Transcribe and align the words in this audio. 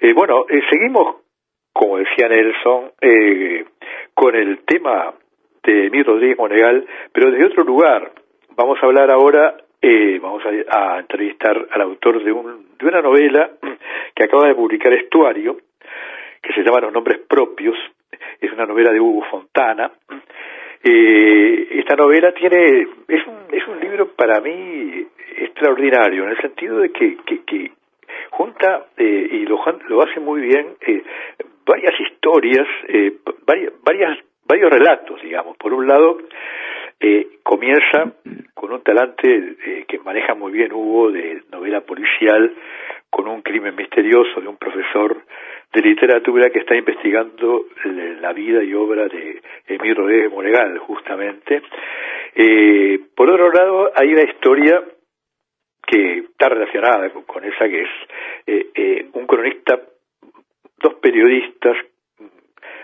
Eh, 0.00 0.12
bueno, 0.12 0.46
eh, 0.48 0.60
seguimos, 0.70 1.16
como 1.72 1.98
decía 1.98 2.28
Nelson, 2.28 2.92
eh, 3.00 3.64
con 4.14 4.36
el 4.36 4.60
tema 4.60 5.12
de 5.64 5.90
mi 5.90 6.02
Rodríguez 6.04 6.38
Monegal, 6.38 6.86
pero 7.12 7.30
desde 7.30 7.46
otro 7.46 7.64
lugar. 7.64 8.12
Vamos 8.54 8.78
a 8.80 8.86
hablar 8.86 9.10
ahora, 9.10 9.56
vamos 10.20 10.42
a, 10.68 10.98
entrevistar 10.98 11.66
al 11.70 11.80
autor 11.80 12.22
de, 12.22 12.32
un, 12.32 12.66
de 12.78 12.86
una 12.86 13.00
novela 13.00 13.50
que 14.14 14.24
acaba 14.24 14.48
de 14.48 14.54
publicar 14.54 14.92
Estuario, 14.92 15.56
que 16.42 16.52
se 16.52 16.62
llama 16.62 16.80
Los 16.80 16.92
Nombres 16.92 17.18
Propios, 17.28 17.76
es 18.40 18.52
una 18.52 18.66
novela 18.66 18.92
de 18.92 19.00
Hugo 19.00 19.24
Fontana. 19.30 19.90
esta 20.82 21.96
novela 21.96 22.32
tiene, 22.32 22.86
es 23.08 23.26
un, 23.26 23.52
es 23.52 23.66
un 23.66 23.80
libro 23.80 24.08
para 24.14 24.40
mí 24.40 25.06
extraordinario, 25.36 26.24
en 26.24 26.30
el 26.30 26.40
sentido 26.40 26.78
de 26.78 26.90
que, 26.90 27.16
que 27.46 27.72
junta 28.30 28.86
eh, 28.96 29.28
y 29.32 29.46
lo, 29.46 29.60
lo 29.88 30.02
hace 30.02 30.20
muy 30.20 30.40
bien 30.40 30.76
eh, 30.80 31.02
varias 31.66 31.94
historias, 32.00 32.66
eh, 32.88 33.12
varias, 33.84 34.18
varios 34.46 34.70
relatos, 34.70 35.20
digamos. 35.22 35.56
Por 35.56 35.72
un 35.72 35.86
lado, 35.86 36.18
comienza 37.42 38.12
con 38.54 38.72
un 38.72 38.82
talante 38.82 39.84
que 39.86 39.98
maneja 40.00 40.34
muy 40.34 40.50
bien 40.52 40.72
Hugo 40.72 41.12
de 41.12 41.42
novela 41.52 41.80
policial, 41.82 42.52
con 43.10 43.28
un 43.28 43.42
crimen 43.42 43.76
misterioso 43.76 44.40
de 44.40 44.48
un 44.48 44.56
profesor 44.56 45.16
de 45.72 45.80
literatura 45.80 46.50
que 46.50 46.60
está 46.60 46.74
investigando 46.74 47.66
la 48.20 48.32
vida 48.32 48.64
y 48.64 48.74
obra 48.74 49.06
de 49.06 49.40
Emilio 49.66 49.94
Rodríguez 49.94 50.32
Monegal, 50.32 50.78
justamente. 50.78 51.62
por 53.14 53.30
otro 53.30 53.52
lado, 53.52 53.92
hay 53.94 54.12
una 54.12 54.22
historia 54.22 54.82
que 55.88 56.18
está 56.18 56.50
relacionada 56.50 57.08
con, 57.10 57.44
esa 57.44 57.66
que 57.66 57.82
es 57.82 57.88
eh, 58.46 58.66
eh, 58.74 59.06
un 59.14 59.26
cronista, 59.26 59.80
dos 60.76 60.94
periodistas, 60.96 61.76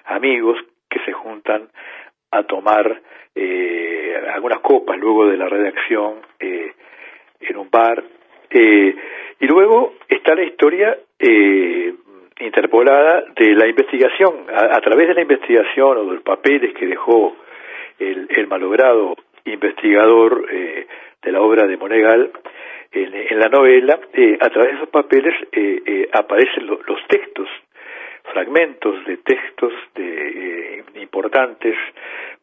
amigos 0.06 0.58
que 0.88 1.00
se 1.00 1.12
juntan 1.12 1.68
a 2.30 2.42
tomar 2.44 3.02
eh, 3.34 4.14
algunas 4.32 4.60
copas 4.60 4.98
luego 4.98 5.26
de 5.26 5.36
la 5.36 5.48
redacción 5.48 6.20
en 6.40 7.56
un 7.56 7.68
bar. 7.70 8.02
y 8.50 9.46
luego 9.46 9.94
está 10.08 10.34
la 10.34 10.44
historia 10.44 10.96
interpolada 12.40 13.24
de 13.36 13.54
la 13.54 13.66
investigación, 13.66 14.46
a, 14.48 14.80
través 14.80 15.08
de 15.08 15.14
la 15.14 15.22
investigación 15.22 15.98
o 15.98 16.04
de 16.06 16.14
los 16.14 16.22
papeles 16.22 16.74
que 16.74 16.86
dejó 16.86 17.36
el, 17.98 18.28
el 18.30 18.46
malogrado 18.46 19.14
investigador 19.44 20.46
de 20.48 21.32
la 21.32 21.40
obra 21.40 21.66
de 21.66 21.76
Monegal, 21.76 22.30
en, 22.94 23.38
la 23.38 23.48
novela, 23.48 23.98
eh, 24.12 24.38
a 24.40 24.48
través 24.50 24.72
de 24.72 24.76
esos 24.76 24.88
papeles 24.88 25.34
eh, 25.52 25.82
eh, 25.84 26.08
aparecen 26.12 26.66
los 26.66 27.06
textos, 27.08 27.48
fragmentos 28.32 29.04
de 29.04 29.16
textos 29.18 29.72
de, 29.94 30.84
importantes 31.00 31.74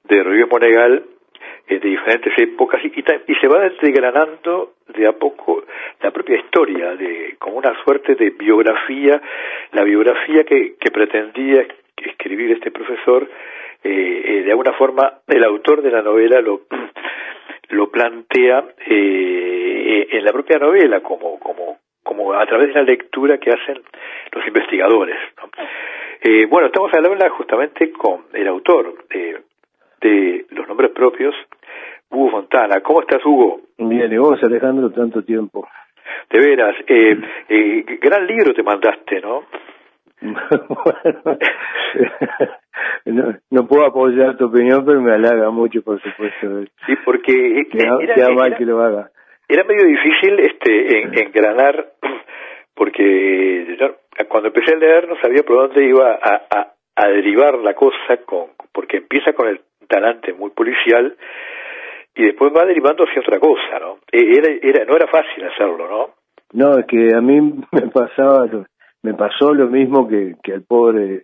de 0.03 0.23
Rodríguez 0.23 0.49
Monegal 0.51 1.03
de 1.67 1.79
diferentes 1.79 2.37
épocas 2.37 2.81
y, 2.83 2.89
se 2.91 3.47
va 3.47 3.69
desgranando 3.81 4.73
de 4.89 5.07
a 5.07 5.13
poco 5.13 5.63
la 6.01 6.11
propia 6.11 6.37
historia, 6.37 6.95
de 6.95 7.35
como 7.39 7.57
una 7.57 7.73
suerte 7.83 8.15
de 8.15 8.31
biografía, 8.31 9.21
la 9.71 9.83
biografía 9.83 10.43
que, 10.43 10.75
pretendía 10.91 11.65
escribir 11.95 12.51
este 12.51 12.71
profesor, 12.71 13.29
de 13.83 14.49
alguna 14.49 14.73
forma 14.73 15.19
el 15.27 15.43
autor 15.45 15.81
de 15.81 15.91
la 15.91 16.01
novela 16.01 16.41
lo, 16.41 16.63
lo 17.69 17.89
plantea 17.89 18.65
eh, 18.85 19.50
en 19.91 20.23
la 20.23 20.31
propia 20.31 20.57
novela 20.57 21.01
como, 21.01 21.37
como, 21.39 21.77
como 22.03 22.33
a 22.33 22.45
través 22.45 22.69
de 22.69 22.75
la 22.75 22.83
lectura 22.83 23.37
que 23.37 23.51
hacen 23.51 23.81
los 24.31 24.47
investigadores. 24.47 25.17
Eh, 26.21 26.45
bueno, 26.45 26.67
estamos 26.67 26.93
hablando 26.93 27.29
justamente 27.31 27.91
con 27.91 28.25
el 28.33 28.47
autor 28.47 29.05
de, 29.09 29.41
de 30.01 30.45
los 30.51 30.67
nombres 30.67 30.91
propios, 30.91 31.35
Hugo 32.09 32.31
Fontana. 32.31 32.81
¿Cómo 32.81 33.01
estás, 33.01 33.25
Hugo? 33.25 33.61
Bien, 33.77 34.11
y 34.11 34.17
vos, 34.17 34.41
Alejandro, 34.43 34.91
tanto 34.91 35.23
tiempo. 35.23 35.67
De 36.29 36.39
veras, 36.39 36.75
eh, 36.87 37.17
eh, 37.49 37.85
gran 38.01 38.27
libro 38.27 38.53
te 38.53 38.63
mandaste, 38.63 39.21
¿no? 39.21 39.45
no, 43.05 43.33
no 43.49 43.67
puedo 43.67 43.85
apoyar 43.85 44.37
tu 44.37 44.45
opinión, 44.45 44.85
pero 44.85 45.01
me 45.01 45.13
halaga 45.13 45.49
mucho, 45.49 45.81
por 45.81 46.01
supuesto. 46.01 46.63
Sí, 46.85 46.93
porque 47.03 47.65
era, 47.73 48.29
mal 48.29 48.55
que 48.57 48.65
lo 48.65 48.81
haga. 48.81 49.09
Era 49.51 49.65
medio 49.65 49.85
difícil 49.85 50.39
este 50.39 51.23
engranar, 51.23 51.91
porque 52.73 53.77
cuando 54.29 54.47
empecé 54.47 54.75
a 54.75 54.77
leer 54.77 55.09
no 55.09 55.19
sabía 55.19 55.43
por 55.43 55.67
dónde 55.67 55.83
iba 55.85 56.13
a, 56.13 56.47
a, 56.49 56.73
a 56.95 57.07
derivar 57.09 57.57
la 57.57 57.73
cosa, 57.73 58.15
con 58.25 58.51
porque 58.71 58.97
empieza 58.99 59.33
con 59.33 59.49
el 59.49 59.59
talante 59.89 60.31
muy 60.31 60.51
policial 60.51 61.17
y 62.15 62.23
después 62.23 62.53
va 62.55 62.65
derivando 62.65 63.03
hacia 63.03 63.19
otra 63.19 63.39
cosa, 63.39 63.77
¿no? 63.81 63.97
E, 64.09 64.21
era, 64.37 64.53
era, 64.61 64.85
no 64.85 64.95
era 64.95 65.07
fácil 65.07 65.43
hacerlo, 65.43 65.85
¿no? 65.85 66.09
No, 66.53 66.79
es 66.79 66.85
que 66.85 67.13
a 67.13 67.19
mí 67.19 67.41
me 67.73 67.87
pasaba, 67.89 68.47
me 69.03 69.13
pasó 69.15 69.53
lo 69.53 69.67
mismo 69.67 70.07
que, 70.07 70.35
que 70.41 70.53
al 70.53 70.63
pobre 70.63 71.23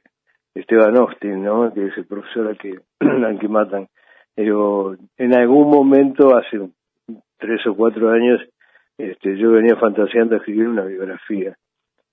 Esteban 0.54 0.98
Austin, 0.98 1.46
¿no? 1.46 1.74
Que 1.74 1.86
es 1.86 1.98
el 1.98 2.08
profesor 2.08 2.48
al 2.48 2.58
que, 2.58 2.74
al 3.00 3.40
que 3.40 3.48
matan. 3.48 3.88
Pero 4.36 4.98
en 5.18 5.34
algún 5.34 5.70
momento, 5.70 6.36
hace 6.36 6.60
tres 7.38 7.66
o 7.68 7.76
cuatro 7.76 8.10
años, 8.10 8.42
este, 8.98 9.38
yo 9.38 9.52
venía 9.52 9.76
fantaseando 9.76 10.36
a 10.36 10.38
escribir 10.40 10.68
una 10.68 10.86
biografía 10.86 11.56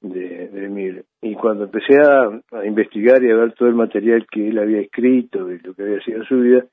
de, 0.00 0.48
de 0.48 0.66
Emil. 0.66 1.04
Y 1.22 1.34
cuando 1.34 1.64
empecé 1.64 1.96
a, 1.98 2.64
investigar 2.64 3.22
y 3.22 3.30
a 3.30 3.36
ver 3.36 3.52
todo 3.52 3.68
el 3.68 3.74
material 3.74 4.26
que 4.30 4.48
él 4.48 4.58
había 4.58 4.80
escrito 4.80 5.50
y 5.50 5.58
lo 5.60 5.74
que 5.74 5.82
había 5.82 6.00
sido 6.00 6.24
su 6.24 6.40
vida, 6.40 6.64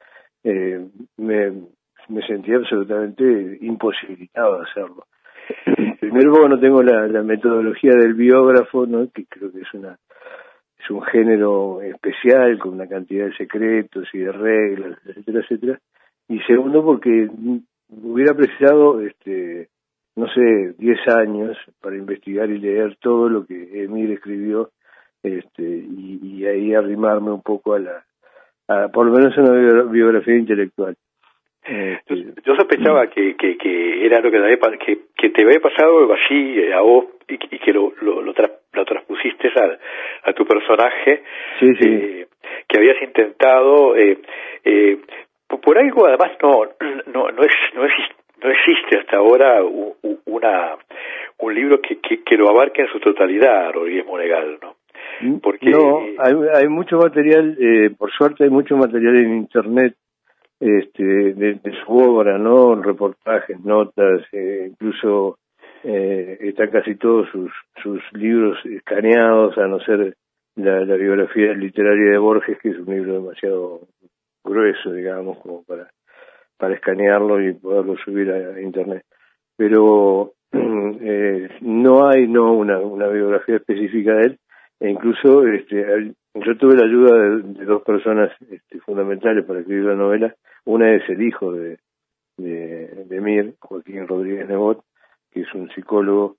eh, 0.44 0.86
me, 1.18 1.52
me 2.10 2.28
sentía 2.28 2.58
absolutamente 2.58 3.58
imposibilitado 3.62 4.58
de 4.58 4.70
hacerlo. 4.70 5.06
Primero, 6.00 6.32
porque 6.34 6.50
no 6.50 6.60
tengo 6.60 6.84
la, 6.84 7.08
la 7.08 7.24
metodología 7.24 7.92
del 7.92 8.14
biógrafo, 8.14 8.86
¿no? 8.86 9.10
que 9.14 9.26
creo 9.26 9.52
que 9.52 9.62
es 9.62 9.74
una 9.74 9.98
es 10.84 10.90
un 10.90 11.04
género 11.04 11.82
especial 11.82 12.58
con 12.58 12.74
una 12.74 12.88
cantidad 12.88 13.26
de 13.26 13.36
secretos 13.36 14.08
y 14.14 14.20
de 14.20 14.32
reglas, 14.32 14.98
etcétera, 15.06 15.40
etcétera. 15.42 15.80
Y 16.28 16.40
segundo, 16.40 16.84
porque 16.84 17.30
hubiera 17.92 18.34
precisado, 18.34 19.02
este, 19.02 19.68
no 20.16 20.28
sé, 20.28 20.74
10 20.78 21.08
años 21.16 21.58
para 21.82 21.98
investigar 21.98 22.50
y 22.50 22.60
leer 22.60 22.96
todo 22.98 23.30
lo 23.30 23.46
que 23.46 23.84
Emil 23.84 24.12
escribió 24.12 24.70
este, 25.24 25.64
y, 25.64 26.46
ahí 26.46 26.74
arrimarme 26.74 27.32
un 27.32 27.44
poco 27.44 27.76
a 27.76 27.80
la, 27.80 28.04
a, 28.68 28.88
por 28.90 29.06
lo 29.06 29.14
menos 29.14 29.38
a 29.38 29.42
una 29.42 29.84
biografía 29.84 30.36
intelectual. 30.36 30.96
Este, 31.64 32.16
yo 32.44 32.56
sospechaba 32.56 33.08
que, 33.08 33.36
que, 33.36 33.56
que 33.56 34.06
era 34.06 34.20
lo 34.20 34.32
que, 34.32 34.40
que, 34.84 35.00
que 35.16 35.30
te 35.30 35.44
había 35.44 35.60
pasado 35.60 36.12
así 36.12 36.58
eh, 36.58 36.74
a 36.74 36.82
vos 36.82 37.06
y, 37.28 37.38
que 37.38 37.72
lo, 37.72 37.94
lo, 38.02 38.24
lo, 38.24 38.34
transpusiste 38.34 39.48
a, 39.50 40.30
a 40.30 40.34
tu 40.34 40.44
personaje, 40.44 41.22
sí, 41.60 41.76
sí. 41.80 41.88
Eh, 41.88 42.28
que 42.68 42.78
habías 42.80 43.02
intentado, 43.02 43.96
eh, 43.96 44.18
eh, 44.64 44.81
algo 45.82 46.08
además 46.08 46.32
no, 46.42 46.66
no, 47.14 47.32
no, 47.32 47.44
es, 47.44 47.56
no, 47.76 47.82
no 47.82 48.50
existe 48.50 49.00
hasta 49.00 49.18
ahora 49.18 49.62
una, 50.26 50.76
un 51.40 51.56
libro 51.56 51.82
que, 51.82 52.00
que, 52.00 52.24
que 52.24 52.38
lo 52.38 52.50
abarque 52.50 52.82
en 52.82 52.88
su 52.90 53.00
totalidad, 53.00 53.72
Rodríguez 53.74 54.06
Monegal, 54.06 54.60
¿no? 54.62 54.76
Mm, 55.22 55.40
Porque, 55.40 55.70
no, 55.70 56.00
hay, 56.18 56.34
hay 56.56 56.68
mucho 56.68 56.98
material, 56.98 57.58
eh, 57.60 57.92
por 57.98 58.12
suerte 58.12 58.44
hay 58.44 58.50
mucho 58.50 58.76
material 58.76 59.18
en 59.18 59.38
Internet 59.38 59.96
este, 60.60 61.04
de, 61.04 61.60
su 61.84 61.92
obra, 61.98 62.38
¿no? 62.38 62.76
Reportajes, 62.82 63.60
notas, 63.62 64.22
eh, 64.32 64.68
incluso 64.70 65.38
eh, 65.84 66.38
están 66.42 66.70
casi 66.70 66.96
todos 66.96 67.28
sus, 67.30 67.52
sus 67.82 68.02
libros 68.14 68.58
escaneados, 68.66 69.58
a 69.58 69.68
no 69.68 69.80
ser 69.80 70.16
la, 70.56 70.86
la, 70.86 70.96
biografía 70.96 71.54
literaria 71.54 72.12
de 72.12 72.18
Borges, 72.18 72.60
que 72.60 72.70
es 72.70 72.78
un 72.78 72.94
libro 72.94 73.14
demasiado 73.14 73.82
grueso, 74.44 74.92
digamos, 74.92 75.38
como 75.40 75.64
para, 75.64 75.90
para 76.58 76.76
escanearlo 76.76 77.42
y 77.42 77.54
poderlo 77.54 77.96
subir 77.98 78.32
a, 78.32 78.62
internet. 78.62 79.06
Pero 79.56 80.34
eh, 80.52 81.50
no 81.62 82.08
hay 82.08 82.28
no 82.28 82.54
una, 82.54 82.80
una 82.80 83.08
biografía 83.08 83.58
específica 83.58 84.14
de 84.16 84.22
él, 84.24 84.40
e 84.80 84.90
incluso 84.90 85.46
este, 85.48 86.14
yo 86.34 86.58
tuve 86.58 86.76
la 86.76 86.86
ayuda 86.86 87.18
de, 87.18 87.66
dos 87.66 87.84
personas 87.84 88.32
este, 88.50 88.80
fundamentales 88.80 89.46
para 89.46 89.60
escribir 89.60 89.86
la 89.86 89.96
novela. 89.96 90.36
Una 90.66 90.94
es 90.94 91.08
el 91.10 91.22
hijo 91.22 91.52
de, 91.54 91.78
de, 92.38 93.06
de 93.06 93.22
Mir, 93.22 93.56
Joaquín 93.60 94.08
Rodríguez 94.08 94.48
Nebot, 94.48 94.84
que 95.32 95.42
es 95.42 95.54
un 95.54 95.70
psicólogo 95.70 96.38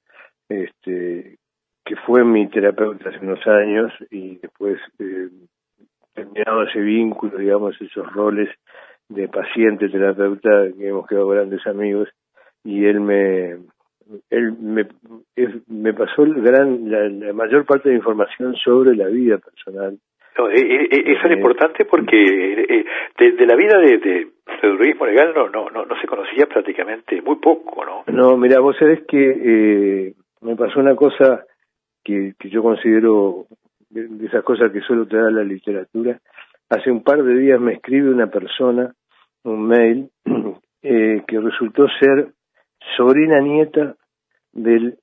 este, 0.49 1.39
que 1.85 1.97
fue 2.07 2.25
mi 2.25 2.49
terapeuta 2.49 3.09
hace 3.09 3.19
unos 3.19 3.47
años 3.47 3.93
y 4.11 4.37
después 4.37 4.79
eh, 4.99 5.29
terminado 6.15 6.63
ese 6.65 6.81
vínculo, 6.81 7.39
digamos, 7.39 7.81
esos 7.81 8.13
roles 8.13 8.49
de 9.09 9.29
paciente, 9.29 9.89
terapeuta, 9.89 10.69
que 10.77 10.89
hemos 10.89 11.07
quedado 11.07 11.29
grandes 11.29 11.67
amigos 11.67 12.09
y 12.65 12.85
él 12.87 13.01
me, 13.01 13.57
él 14.31 14.53
me, 14.61 14.87
me 15.69 15.95
pasó 15.95 16.23
el 16.23 16.41
gran, 16.43 16.91
la, 16.91 17.33
mayor 17.33 17.65
parte 17.65 17.89
de 17.89 17.97
información 17.97 18.55
sobre 18.57 18.97
la 18.97 19.09
vida 19.09 19.39
personal. 19.39 19.99
No, 20.39 20.49
eh, 20.49 20.55
eh, 20.57 20.89
eh, 20.91 21.03
eso 21.07 21.27
es 21.27 21.37
importante 21.37 21.85
porque 21.85 22.17
de, 23.19 23.47
la 23.47 23.55
vida 23.55 23.79
de, 23.79 23.99
de 23.99 24.29
federalismo 24.61 25.07
legal 25.07 25.33
no, 25.35 25.49
no, 25.49 25.69
no, 25.69 25.85
no 25.85 26.01
se 26.01 26.07
conocía 26.07 26.47
prácticamente 26.47 27.21
muy 27.21 27.37
poco, 27.37 27.85
¿no? 27.85 28.05
No, 28.07 28.37
mira, 28.37 28.61
vos 28.61 28.77
sabés 28.79 29.03
que 29.07 30.15
me 30.41 30.57
pasó 30.57 30.81
una 30.81 30.97
cosa 30.97 31.45
que, 32.03 32.33
que 32.39 32.49
yo 32.49 32.63
considero 32.63 33.47
de 33.93 34.27
esas 34.27 34.43
cosas 34.43 34.73
que 34.73 34.81
solo 34.81 35.07
te 35.07 35.17
da 35.17 35.31
la 35.31 35.45
literatura. 35.45 36.19
Hace 36.69 36.91
un 36.91 37.03
par 37.03 37.23
de 37.23 37.35
días 37.39 37.61
me 37.61 37.75
escribe 37.75 38.11
una 38.11 38.29
persona 38.29 38.95
un 39.45 39.67
mail 39.67 40.11
eh, 40.83 41.23
que 41.27 41.41
resultó 41.41 41.87
ser 42.01 42.29
sobrina 42.97 43.41
nieta 43.41 43.95
del, 44.53 44.99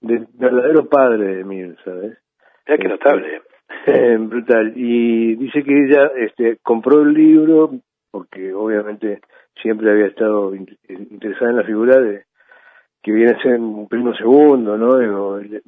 del 0.00 0.26
verdadero 0.34 0.88
padre 0.88 1.36
de 1.36 1.44
Mir, 1.44 1.76
¿sabes? 1.84 2.18
Mira 2.66 2.78
qué 2.78 2.88
notable. 2.88 3.42
Eh, 3.86 4.16
brutal. 4.18 4.74
Y 4.76 5.34
dice 5.36 5.64
que 5.64 5.72
ella 5.72 6.12
este, 6.16 6.58
compró 6.62 7.00
el 7.02 7.14
libro 7.14 7.72
porque 8.12 8.52
obviamente 8.52 9.22
siempre 9.60 9.90
había 9.90 10.06
estado 10.06 10.54
interesada 10.54 11.50
en 11.50 11.56
la 11.56 11.64
figura 11.64 11.98
de 11.98 12.24
que 13.02 13.10
viene 13.10 13.32
a 13.32 13.42
ser 13.42 13.58
un 13.58 13.88
primo 13.88 14.14
segundo, 14.14 14.78
¿no? 14.78 14.98
el, 14.98 15.60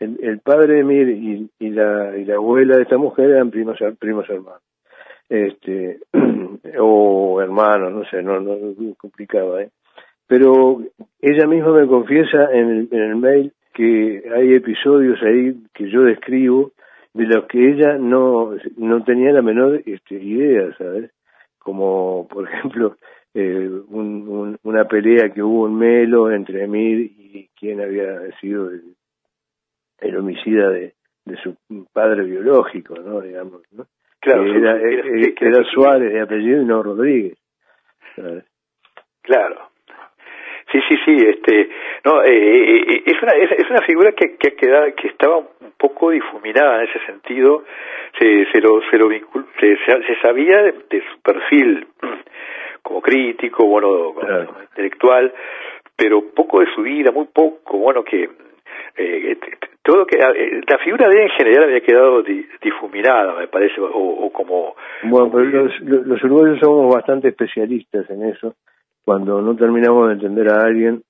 el, 0.00 0.40
padre 0.40 0.76
de 0.76 0.84
Mir 0.84 1.08
y, 1.08 1.50
y, 1.58 1.70
la, 1.70 2.16
y 2.16 2.24
la 2.24 2.36
abuela 2.36 2.76
de 2.76 2.82
esta 2.82 2.98
mujer 2.98 3.30
eran 3.30 3.50
primos, 3.50 3.78
primos 3.98 4.28
hermanos 4.28 4.62
este 5.28 5.98
o 6.78 7.40
hermanos, 7.40 7.92
no 7.92 8.04
sé, 8.06 8.22
no, 8.22 8.40
no, 8.40 8.74
complicaba, 8.96 9.62
¿eh? 9.62 9.70
Pero 10.26 10.82
ella 11.20 11.46
misma 11.46 11.72
me 11.72 11.86
confiesa 11.86 12.50
en 12.52 12.70
el, 12.70 12.88
en 12.90 13.00
el 13.00 13.16
mail 13.16 13.52
que 13.72 14.22
hay 14.34 14.54
episodios 14.54 15.22
ahí 15.22 15.56
que 15.72 15.90
yo 15.90 16.02
describo 16.02 16.72
de 17.14 17.24
los 17.24 17.46
que 17.46 17.70
ella 17.70 17.96
no, 17.98 18.54
no 18.76 19.04
tenía 19.04 19.32
la 19.32 19.42
menor 19.42 19.82
este, 19.86 20.16
idea, 20.16 20.74
¿sabes? 20.76 21.10
Como, 21.58 22.26
por 22.28 22.48
ejemplo, 22.48 22.96
eh, 23.34 23.70
un, 23.88 24.58
una 24.62 24.84
pelea 24.84 25.30
que 25.30 25.42
hubo 25.42 25.66
en 25.66 25.76
Melo 25.76 26.30
entre 26.30 26.64
Emir 26.64 27.00
y 27.00 27.48
quien 27.58 27.80
había 27.80 28.20
sido 28.40 28.70
el, 28.70 28.82
el 30.00 30.16
homicida 30.16 30.70
de, 30.70 30.94
de 31.24 31.36
su 31.42 31.56
padre 31.92 32.24
biológico, 32.24 32.94
¿no? 32.96 33.20
Digamos, 33.20 33.62
¿no? 33.72 33.86
Claro, 34.20 34.44
era, 34.46 35.64
Suárez 35.72 36.12
de 36.12 36.20
apellido 36.20 36.62
y 36.62 36.64
no 36.64 36.82
Rodríguez. 36.82 37.38
Claro. 39.22 39.68
Sí, 40.72 40.80
sí, 40.86 40.96
sí, 41.04 41.16
este, 41.26 41.70
no, 42.04 42.22
eh, 42.22 42.30
eh, 42.30 42.84
eh, 42.88 43.02
es 43.06 43.22
una 43.22 43.32
es, 43.32 43.70
una 43.70 43.80
figura 43.82 44.12
que 44.12 44.36
que 44.36 44.54
quedado, 44.54 44.94
que 44.94 45.08
estaba 45.08 45.38
un 45.38 45.72
poco 45.78 46.10
difuminada 46.10 46.82
en 46.82 46.88
ese 46.90 46.98
sentido, 47.06 47.64
se 48.18 48.46
se 48.52 48.60
lo 48.60 48.82
se 48.90 48.98
lo 48.98 49.08
se, 49.08 49.76
se, 49.86 50.20
sabía 50.20 50.62
de, 50.62 51.02
su 51.10 51.20
perfil 51.22 51.86
como 52.82 53.00
crítico, 53.00 53.64
bueno, 53.64 54.12
como 54.14 54.62
intelectual, 54.62 55.32
pero 55.96 56.22
poco 56.34 56.60
de 56.60 56.66
su 56.74 56.82
vida, 56.82 57.12
muy 57.12 57.28
poco, 57.32 57.78
bueno, 57.78 58.04
que 58.04 58.28
eh, 58.98 59.38
todo 59.82 60.06
que 60.06 60.18
eh, 60.18 60.60
la 60.66 60.78
figura 60.78 61.08
de 61.08 61.14
él 61.14 61.22
en 61.22 61.30
general 61.30 61.64
había 61.64 61.80
quedado 61.80 62.22
difuminada 62.62 63.34
me 63.34 63.48
parece 63.48 63.80
o, 63.80 64.30
como 64.32 64.74
bueno 65.04 65.30
pero 65.30 65.44
los, 65.44 65.80
los, 65.80 66.24
uruguayos 66.24 66.60
somos 66.60 66.94
bastante 66.94 67.28
especialistas 67.28 68.08
en 68.10 68.24
eso 68.24 68.54
cuando 69.04 69.40
no 69.40 69.56
terminamos 69.56 70.08
de 70.08 70.14
entender 70.14 70.52
a 70.52 70.64
alguien 70.64 71.02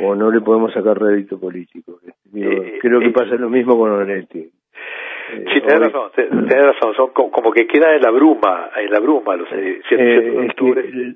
o 0.00 0.14
no 0.14 0.30
le 0.30 0.40
podemos 0.40 0.72
sacar 0.72 0.98
rédito 0.98 1.38
político. 1.38 2.00
Eh, 2.34 2.78
creo 2.80 3.00
que 3.00 3.10
pasa 3.10 3.34
lo 3.34 3.50
mismo 3.50 3.76
con 3.76 3.90
Onetti 3.90 4.50
sí, 5.52 5.60
tenés 5.60 5.80
razón, 5.80 6.10
tenés 6.14 6.66
razón, 6.66 6.94
son 6.94 7.10
como 7.10 7.52
que 7.52 7.66
queda 7.66 7.94
en 7.94 8.02
la 8.02 8.10
bruma, 8.10 8.70
en 8.76 8.90
la 8.90 9.00
bruma 9.00 9.36
los 9.36 9.48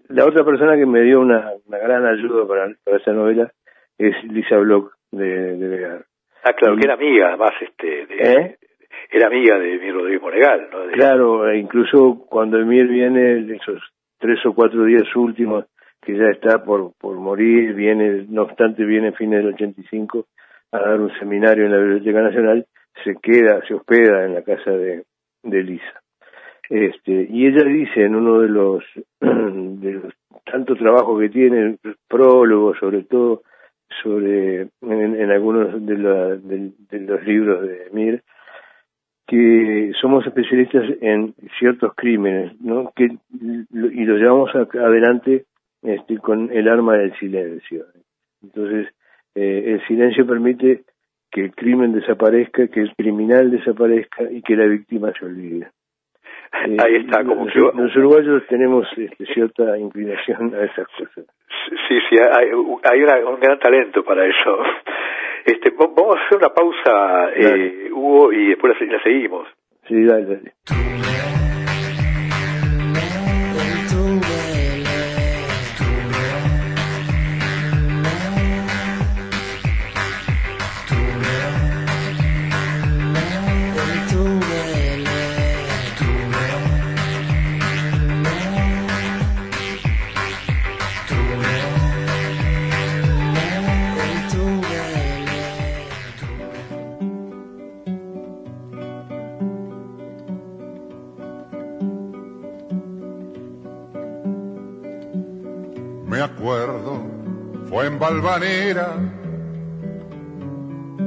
La 0.09 0.25
otra 0.25 0.45
persona 0.45 0.77
que 0.77 0.87
me 0.87 1.03
dio 1.03 1.21
una, 1.21 1.53
una 1.67 1.79
gran 1.79 2.07
ayuda 2.07 2.47
para, 2.47 2.69
para 2.85 2.97
esa 2.99 3.13
novela 3.13 3.51
es 3.99 4.15
Lisa 4.25 4.59
Bloch 4.59 4.93
de, 5.11 5.57
de 5.57 6.01
Ah, 6.49 6.53
claro, 6.53 6.77
que 6.77 6.85
era 6.85 6.95
amiga, 6.95 7.29
además, 7.31 7.51
este, 7.61 8.07
de, 8.07 8.17
¿Eh? 8.21 8.57
era 9.11 9.27
amiga 9.27 9.59
de 9.59 9.75
Emir 9.75 9.95
Rodríguez 9.95 10.23
Monegal, 10.23 10.69
¿no? 10.71 10.93
Claro, 10.93 11.51
e 11.51 11.59
incluso 11.59 12.25
cuando 12.29 12.61
Emir 12.61 12.87
viene, 12.87 13.53
esos 13.53 13.83
tres 14.17 14.39
o 14.47 14.55
cuatro 14.55 14.85
días 14.85 15.05
últimos, 15.17 15.65
que 16.01 16.17
ya 16.17 16.27
está 16.27 16.65
por, 16.65 16.93
por 17.01 17.17
morir, 17.17 17.75
viene, 17.75 18.27
no 18.29 18.43
obstante, 18.43 18.85
viene 18.85 19.09
a 19.09 19.13
fines 19.13 19.41
del 19.41 19.55
85 19.55 20.27
a 20.71 20.79
dar 20.79 21.01
un 21.01 21.13
seminario 21.19 21.67
en 21.67 21.73
la 21.73 21.79
Biblioteca 21.79 22.23
Nacional, 22.23 22.65
se 23.03 23.17
queda, 23.21 23.61
se 23.67 23.75
hospeda 23.75 24.25
en 24.25 24.35
la 24.35 24.43
casa 24.43 24.71
de, 24.71 25.03
de 25.43 25.63
Lisa. 25.65 26.01
Este, 26.71 27.27
y 27.29 27.47
ella 27.47 27.65
dice 27.65 28.05
en 28.05 28.15
uno 28.15 28.39
de 28.39 28.49
los, 28.49 28.85
de 29.21 29.93
los 29.95 30.15
tantos 30.45 30.79
trabajos 30.79 31.21
que 31.21 31.29
tiene, 31.29 31.77
prólogos 32.07 32.79
sobre 32.79 33.03
todo, 33.03 33.43
sobre 34.03 34.69
en, 34.83 35.31
algunos 35.31 35.85
de, 35.85 35.97
de, 35.97 37.01
los 37.01 37.16
libros 37.27 37.63
de 37.63 37.89
Mir 37.93 38.23
que 39.27 39.93
somos 40.01 40.25
especialistas 40.27 40.85
en 41.01 41.35
ciertos 41.59 41.95
crímenes, 41.97 42.61
¿no? 42.61 42.93
Que 42.95 43.05
y 43.05 44.05
lo 44.05 44.17
llevamos 44.17 44.55
adelante 44.55 45.47
este, 45.83 46.19
con 46.19 46.51
el 46.53 46.69
arma 46.69 46.97
del 46.97 47.13
silencio. 47.19 47.87
Entonces, 48.43 48.89
eh, 49.35 49.65
el 49.67 49.87
silencio 49.87 50.27
permite 50.27 50.85
que 51.31 51.43
el 51.43 51.55
crimen 51.55 51.93
desaparezca, 51.93 52.69
que 52.69 52.81
el 52.81 52.95
criminal 52.95 53.51
desaparezca 53.51 54.31
y 54.31 54.43
que 54.43 54.57
la 54.57 54.67
víctima 54.67 55.13
se 55.19 55.25
olvide. 55.25 55.71
Ahí 56.53 56.97
está, 56.97 57.25
como 57.25 57.47
los, 57.47 57.97
uruguayos 57.97 58.47
tenemos 58.49 58.87
este, 58.97 59.27
cierta 59.27 59.77
inclinación 59.77 60.55
a 60.55 60.65
esas 60.65 60.87
cosas. 60.97 61.27
Sí, 61.89 61.99
sí, 62.09 62.17
hay, 62.19 62.49
hay 62.49 63.23
un 63.25 63.41
gran 63.41 63.59
talento 63.59 64.05
para 64.05 64.25
eso. 64.25 64.63
Este, 65.47 65.71
vamos 65.71 66.17
a 66.17 66.27
hacer 66.27 66.39
una 66.39 66.49
pausa, 66.49 67.31
eh, 67.37 67.89
Hugo, 67.93 68.33
y 68.33 68.49
después 68.49 68.77
la, 68.81 69.01
seguimos. 69.01 69.47
Sí, 69.87 70.03
dale, 70.05 70.25
dale. 70.25 71.36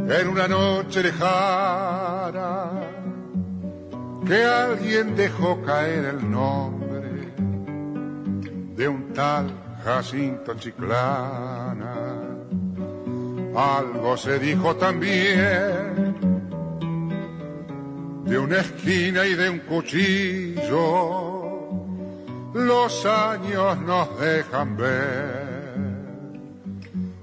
En 0.09 0.27
una 0.29 0.47
noche 0.47 1.03
lejana 1.03 2.71
que 4.25 4.41
alguien 4.41 5.17
dejó 5.17 5.61
caer 5.61 6.05
el 6.05 6.31
nombre 6.31 7.33
de 8.77 8.87
un 8.87 9.11
tal 9.13 9.51
Jacinto 9.83 10.53
Chiclana. 10.53 11.93
Algo 13.53 14.15
se 14.15 14.39
dijo 14.39 14.77
también 14.77 16.15
de 18.23 18.39
una 18.39 18.59
esquina 18.59 19.25
y 19.25 19.33
de 19.33 19.49
un 19.49 19.59
cuchillo. 19.59 21.19
Los 22.53 23.05
años 23.05 23.77
nos 23.81 24.17
dejan 24.21 24.77
ver 24.77 25.38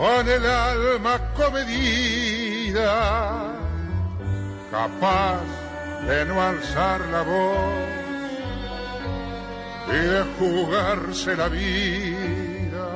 con 0.00 0.26
el 0.26 0.46
alma 0.46 1.18
comedida, 1.36 2.88
capaz 4.70 5.44
de 6.08 6.24
no 6.24 6.40
alzar 6.40 7.00
la 7.12 7.22
voz 7.22 7.84
y 9.88 10.00
de 10.08 10.22
jugarse 10.38 11.36
la 11.36 11.48
vida. 11.50 12.88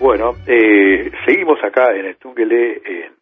Bueno, 0.00 0.34
eh, 0.48 1.12
seguimos 1.24 1.62
acá 1.62 1.94
en 1.94 2.06
el 2.06 2.16
Tungele, 2.16 3.12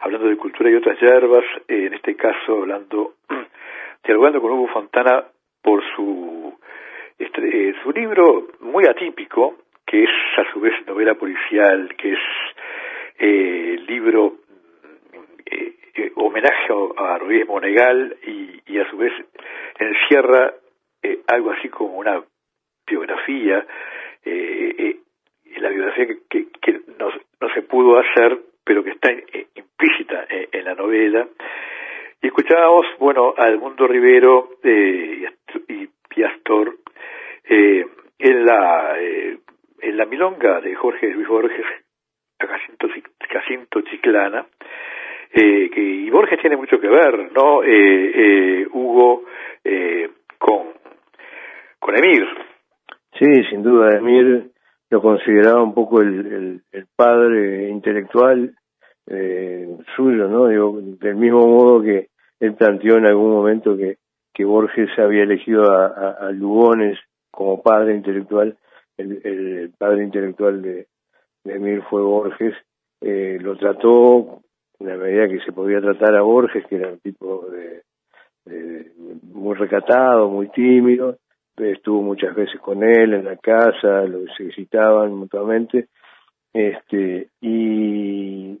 hablando 0.00 0.26
de 0.26 0.38
cultura 0.38 0.70
y 0.70 0.74
otras 0.74 0.98
hierbas, 0.98 1.44
en 1.68 1.92
este 1.92 2.16
caso 2.16 2.62
hablando, 2.62 3.16
dialogando 4.04 4.40
con 4.40 4.52
Hugo 4.52 4.68
Fontana 4.68 5.22
por 5.60 5.82
su, 5.94 6.37
este, 7.18 7.68
eh, 7.70 7.74
su 7.82 7.90
libro 7.90 8.48
muy 8.60 8.84
atípico, 8.86 9.56
que 9.86 10.04
es 10.04 10.10
a 10.36 10.52
su 10.52 10.60
vez 10.60 10.74
novela 10.86 11.14
policial, 11.14 11.94
que 11.96 12.12
es 12.12 12.18
eh, 13.18 13.78
libro 13.88 14.36
eh, 15.46 15.74
eh, 15.94 16.12
homenaje 16.14 16.72
a 16.96 17.18
Ruiz 17.18 17.46
Monegal 17.46 18.16
y, 18.26 18.60
y, 18.66 18.78
a 18.78 18.88
su 18.90 18.96
vez 18.98 19.12
encierra 19.78 20.54
eh, 21.02 21.20
algo 21.26 21.50
así 21.50 21.68
como 21.68 21.96
una 21.98 22.22
biografía, 22.86 23.66
la 25.56 25.70
biografía 25.70 26.06
que, 26.06 26.18
que, 26.30 26.46
que 26.60 26.80
no, 26.98 27.10
no, 27.40 27.52
se 27.52 27.62
pudo 27.62 27.98
hacer, 27.98 28.38
pero 28.64 28.84
que 28.84 28.90
está 28.90 29.10
implícita 29.10 30.26
en 30.28 30.64
la 30.64 30.74
novela. 30.74 31.26
Y 32.22 32.26
escuchábamos, 32.28 32.86
bueno, 32.98 33.34
a 33.36 33.48
Edmundo 33.48 33.86
Rivero 33.86 34.50
eh, 34.62 35.28
y 35.68 35.88
Piastor 36.08 36.76
eh, 37.44 37.86
en 38.18 38.37
la 38.48 38.98
eh, 38.98 39.38
la 39.92 40.06
milonga 40.06 40.60
de 40.60 40.74
Jorge 40.74 41.08
Luis 41.10 41.28
Borges 41.28 41.66
a 42.40 42.46
Jacinto, 42.46 42.88
Jacinto 43.28 43.80
Chiclana 43.82 44.46
eh, 45.32 45.68
que, 45.70 45.80
y 45.80 46.10
Borges 46.10 46.40
tiene 46.40 46.56
mucho 46.56 46.80
que 46.80 46.88
ver, 46.88 47.30
¿no? 47.32 47.62
Eh, 47.62 48.12
eh, 48.14 48.66
Hugo 48.72 49.24
eh, 49.62 50.08
con 50.38 50.68
con 51.78 51.96
Emir. 51.96 52.26
Sí, 53.18 53.44
sin 53.50 53.62
duda, 53.62 53.98
Emir 53.98 54.50
lo 54.90 55.02
consideraba 55.02 55.62
un 55.62 55.74
poco 55.74 56.00
el, 56.00 56.62
el, 56.72 56.86
padre 56.96 57.68
intelectual 57.68 58.54
eh, 59.06 59.68
suyo, 59.94 60.28
¿no? 60.28 60.48
Digo, 60.48 60.78
del 60.80 61.16
mismo 61.16 61.46
modo 61.46 61.82
que 61.82 62.08
él 62.40 62.54
planteó 62.54 62.96
en 62.96 63.06
algún 63.06 63.30
momento 63.32 63.76
que, 63.76 63.96
que 64.32 64.44
Borges 64.44 64.88
había 64.98 65.24
elegido 65.24 65.64
a 65.70 66.30
Lugones 66.32 66.98
como 67.38 67.62
padre 67.62 67.94
intelectual, 67.94 68.56
el, 68.96 69.20
el 69.22 69.72
padre 69.78 70.02
intelectual 70.02 70.60
de, 70.60 70.88
de 71.44 71.54
Emir 71.54 71.84
fue 71.88 72.02
Borges, 72.02 72.52
eh, 73.00 73.38
lo 73.40 73.56
trató 73.56 74.40
en 74.80 74.88
la 74.88 74.96
medida 74.96 75.28
que 75.28 75.38
se 75.44 75.52
podía 75.52 75.80
tratar 75.80 76.16
a 76.16 76.22
Borges, 76.22 76.66
que 76.66 76.74
era 76.74 76.88
un 76.88 76.98
tipo 76.98 77.46
de, 77.48 77.82
de, 78.44 78.90
muy 79.22 79.54
recatado, 79.54 80.28
muy 80.28 80.48
tímido, 80.48 81.16
estuvo 81.56 82.02
muchas 82.02 82.34
veces 82.34 82.60
con 82.60 82.82
él 82.82 83.14
en 83.14 83.24
la 83.24 83.36
casa, 83.36 84.02
lo 84.02 84.26
se 84.36 84.42
visitaban 84.42 85.14
mutuamente, 85.14 85.86
este, 86.52 87.28
y 87.40 88.58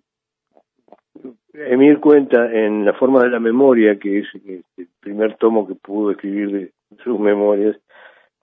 Emir 1.52 1.98
cuenta 1.98 2.48
en 2.52 2.84
La 2.84 2.92
forma 2.92 3.24
de 3.24 3.30
la 3.30 3.40
memoria, 3.40 3.98
que 3.98 4.20
es 4.20 4.26
el 4.46 4.62
primer 5.00 5.36
tomo 5.36 5.66
que 5.66 5.74
pudo 5.74 6.12
escribir 6.12 6.52
de 6.52 6.72
sus 7.02 7.18
memorias, 7.18 7.76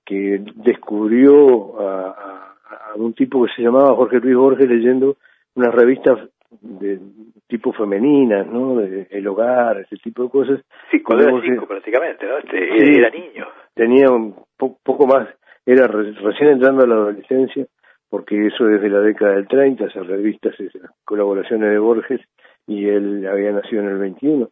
que 0.06 0.44
descubrió 0.56 1.80
a, 1.82 2.10
a, 2.10 2.92
a 2.92 2.96
un 2.96 3.14
tipo 3.14 3.46
que 3.46 3.54
se 3.54 3.64
llamaba 3.64 3.96
Jorge 3.96 4.20
Luis 4.20 4.36
Borges 4.36 4.70
leyendo 4.70 5.18
unas 5.56 5.74
revistas 5.74 6.30
de 6.62 7.00
tipo 7.48 7.74
femeninas, 7.74 8.48
¿no? 8.48 8.76
De, 8.78 9.08
el 9.10 9.28
hogar, 9.28 9.78
ese 9.80 9.98
tipo 9.98 10.24
de 10.24 10.30
cosas. 10.30 10.62
Sí, 10.92 11.02
cuando 11.02 11.28
era 11.28 11.42
chico 11.42 11.68
prácticamente, 11.68 12.26
¿no? 12.26 12.38
Este, 12.38 12.58
sí, 12.80 12.96
era 12.98 13.10
niño. 13.10 13.48
Tenía 13.74 14.10
un 14.10 14.36
po 14.58 14.78
poco 14.84 15.06
más, 15.06 15.28
era 15.66 15.88
re 15.88 16.14
recién 16.14 16.50
entrando 16.50 16.84
a 16.84 16.88
la 16.88 16.96
adolescencia, 16.96 17.66
porque 18.10 18.48
eso 18.48 18.66
desde 18.66 18.90
la 18.90 19.02
década 19.02 19.34
del 19.34 19.48
30, 19.48 19.86
esas 19.86 20.08
revistas, 20.08 20.60
esas 20.60 20.90
colaboraciones 21.04 21.72
de 21.72 21.80
Borges, 21.80 22.22
y 22.68 22.88
él 22.88 23.28
había 23.28 23.52
nacido 23.52 23.82
en 23.82 23.90
el 23.90 23.98
21, 23.98 24.50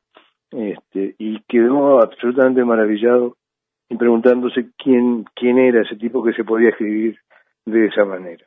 este, 0.51 1.15
y 1.17 1.39
quedó 1.47 2.01
absolutamente 2.01 2.63
maravillado 2.63 3.37
y 3.93 3.97
preguntándose 3.97 4.69
quién, 4.77 5.25
quién 5.35 5.59
era 5.59 5.81
ese 5.81 5.95
tipo 5.95 6.23
que 6.23 6.33
se 6.33 6.43
podía 6.43 6.69
escribir 6.69 7.15
de 7.65 7.85
esa 7.85 8.05
manera. 8.05 8.43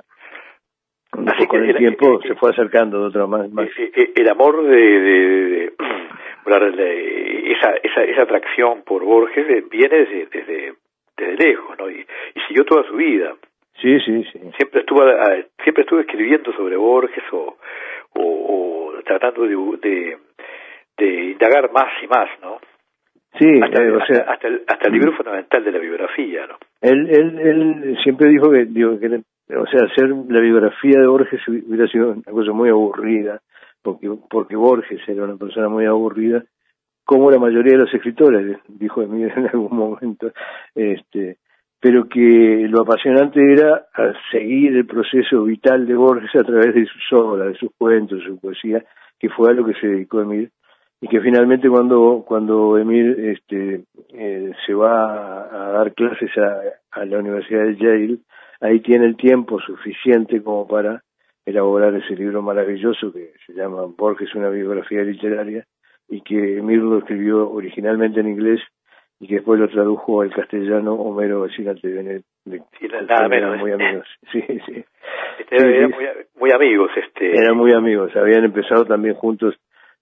Así 1.13 1.47
con 1.47 1.65
el, 1.65 1.77
tiempo 1.77 2.21
eh, 2.21 2.29
se 2.29 2.35
fue 2.35 2.51
acercando 2.51 2.99
de 3.01 3.07
otra 3.07 3.27
más. 3.27 3.49
más. 3.51 3.69
El, 3.79 4.13
el 4.15 4.29
amor 4.29 4.65
de, 4.65 4.77
de, 4.77 5.73
de, 6.47 6.71
de, 6.73 7.53
esa, 7.53 7.75
esa, 7.83 8.03
esa 8.03 8.23
atracción 8.23 8.83
por 8.83 9.05
Borges 9.05 9.47
viene 9.71 9.99
desde, 9.99 10.27
desde, 10.27 10.75
desde 11.17 11.37
lejos, 11.37 11.79
¿no? 11.79 11.89
Y, 11.89 12.01
y 12.35 12.41
siguió 12.49 12.65
toda 12.65 12.83
su 12.89 12.97
vida. 12.97 13.35
Sí, 13.81 14.01
sí, 14.01 14.25
sí. 14.33 14.41
Siempre 14.57 14.81
estuvo, 14.81 15.03
siempre 15.63 15.83
estuvo 15.83 16.01
escribiendo 16.01 16.53
sobre 16.55 16.77
Borges 16.77 17.25
o, 17.31 17.57
o, 18.15 18.23
o 18.23 19.03
tratando 19.05 19.43
de, 19.43 19.57
de, 19.81 20.19
de 20.97 21.25
indagar 21.33 21.71
más 21.73 21.93
y 22.03 22.07
más, 22.09 22.29
¿no? 22.43 22.59
Sí, 23.39 23.61
hasta, 23.63 23.83
eh, 23.83 23.91
o 23.91 24.07
sea, 24.07 24.25
hasta, 24.29 24.49
el, 24.49 24.63
hasta 24.67 24.89
el 24.89 24.93
libro 24.95 25.13
fundamental 25.13 25.63
de 25.63 25.73
la 25.73 25.79
biografía, 25.79 26.47
¿no? 26.47 26.57
Él, 26.81 27.09
él, 27.11 27.39
él 27.39 27.99
siempre 28.03 28.29
dijo 28.29 28.51
que, 28.51 28.65
digo, 28.67 28.99
que 28.99 29.09
o 29.55 29.67
sea, 29.67 29.87
hacer 29.87 30.09
la 30.29 30.41
biografía 30.41 30.99
de 30.99 31.07
Borges 31.07 31.41
hubiera 31.49 31.87
sido 31.89 32.13
una 32.13 32.23
cosa 32.23 32.53
muy 32.53 32.69
aburrida, 32.69 33.41
porque, 33.83 34.11
porque 34.31 34.57
Borges 34.57 35.01
era 35.07 35.25
una 35.25 35.37
persona 35.37 35.69
muy 35.69 35.85
aburrida, 35.85 36.45
como 37.05 37.31
la 37.31 37.39
mayoría 37.39 37.73
de 37.73 37.85
los 37.85 37.95
escritores, 37.95 38.59
dijo 38.69 39.03
Emilio 39.03 39.33
en 39.37 39.47
algún 39.47 39.77
momento, 39.77 40.33
este, 40.75 41.37
pero 41.79 42.09
que 42.09 42.67
lo 42.69 42.81
apasionante 42.81 43.41
era 43.53 43.87
seguir 44.33 44.77
el 44.77 44.87
proceso 44.87 45.45
vital 45.45 45.87
de 45.87 45.95
Borges 45.95 46.35
a 46.35 46.43
través 46.43 46.75
de 46.75 46.87
sus 46.87 47.13
obras, 47.13 47.49
de 47.49 47.59
sus 47.59 47.71
cuentos, 47.79 48.19
de 48.19 48.27
su 48.27 48.41
poesía, 48.41 48.83
que 49.21 49.29
fue 49.29 49.51
a 49.51 49.55
lo 49.55 49.65
que 49.65 49.75
se 49.75 49.87
dedicó 49.87 50.21
Emil, 50.21 50.51
y 51.01 51.09
que 51.09 51.21
finalmente 51.21 51.69
cuando 51.69 52.25
cuando 52.27 52.79
Emil 52.79 53.31
este 53.31 53.85
eh, 54.15 54.53
se 54.67 54.75
va 54.75 55.45
a, 55.45 55.69
a 55.69 55.73
dar 55.73 55.95
clases 55.95 56.31
a, 56.39 57.01
a 57.01 57.05
la 57.05 57.19
Universidad 57.19 57.65
de 57.65 57.77
Yale, 57.77 58.19
ahí 58.61 58.81
tiene 58.81 59.07
el 59.07 59.17
tiempo 59.17 59.61
suficiente 59.61 60.43
como 60.43 60.67
para 60.67 61.03
elaborar 61.45 61.95
ese 61.95 62.17
libro 62.17 62.43
maravilloso 62.43 63.13
que 63.13 63.33
se 63.47 63.53
llama 63.53 63.87
Borges, 63.97 64.35
una 64.35 64.49
biografía 64.49 65.03
literaria, 65.03 65.65
y 66.09 66.21
que 66.23 66.59
Emil 66.59 66.81
lo 66.81 66.99
escribió 66.99 67.51
originalmente 67.51 68.21
en 68.21 68.29
inglés 68.29 68.61
y 69.19 69.29
que 69.29 69.37
después 69.37 69.59
lo 69.59 69.69
tradujo 69.69 70.21
al 70.23 70.33
castellano 70.33 70.93
Homero 70.95 71.43
Vecínate 71.43 71.89
de, 71.89 72.23
de, 72.45 72.59
sí, 72.79 72.87
nada 73.09 73.29
menos. 73.29 73.59
muy 73.59 73.73
amigos 73.73 74.07
sí 74.33 74.43
sí, 74.43 74.85
este, 75.39 75.59
sí, 75.59 75.65
eran 75.65 75.91
sí. 75.91 75.95
Muy, 75.95 76.05
muy, 76.37 76.51
amigos 76.51 76.91
este. 76.97 77.31
Eran 77.33 77.57
muy 77.57 77.73
amigos 77.73 78.15
habían 78.15 78.45
empezado 78.45 78.85
también 78.85 79.15
juntos 79.15 79.55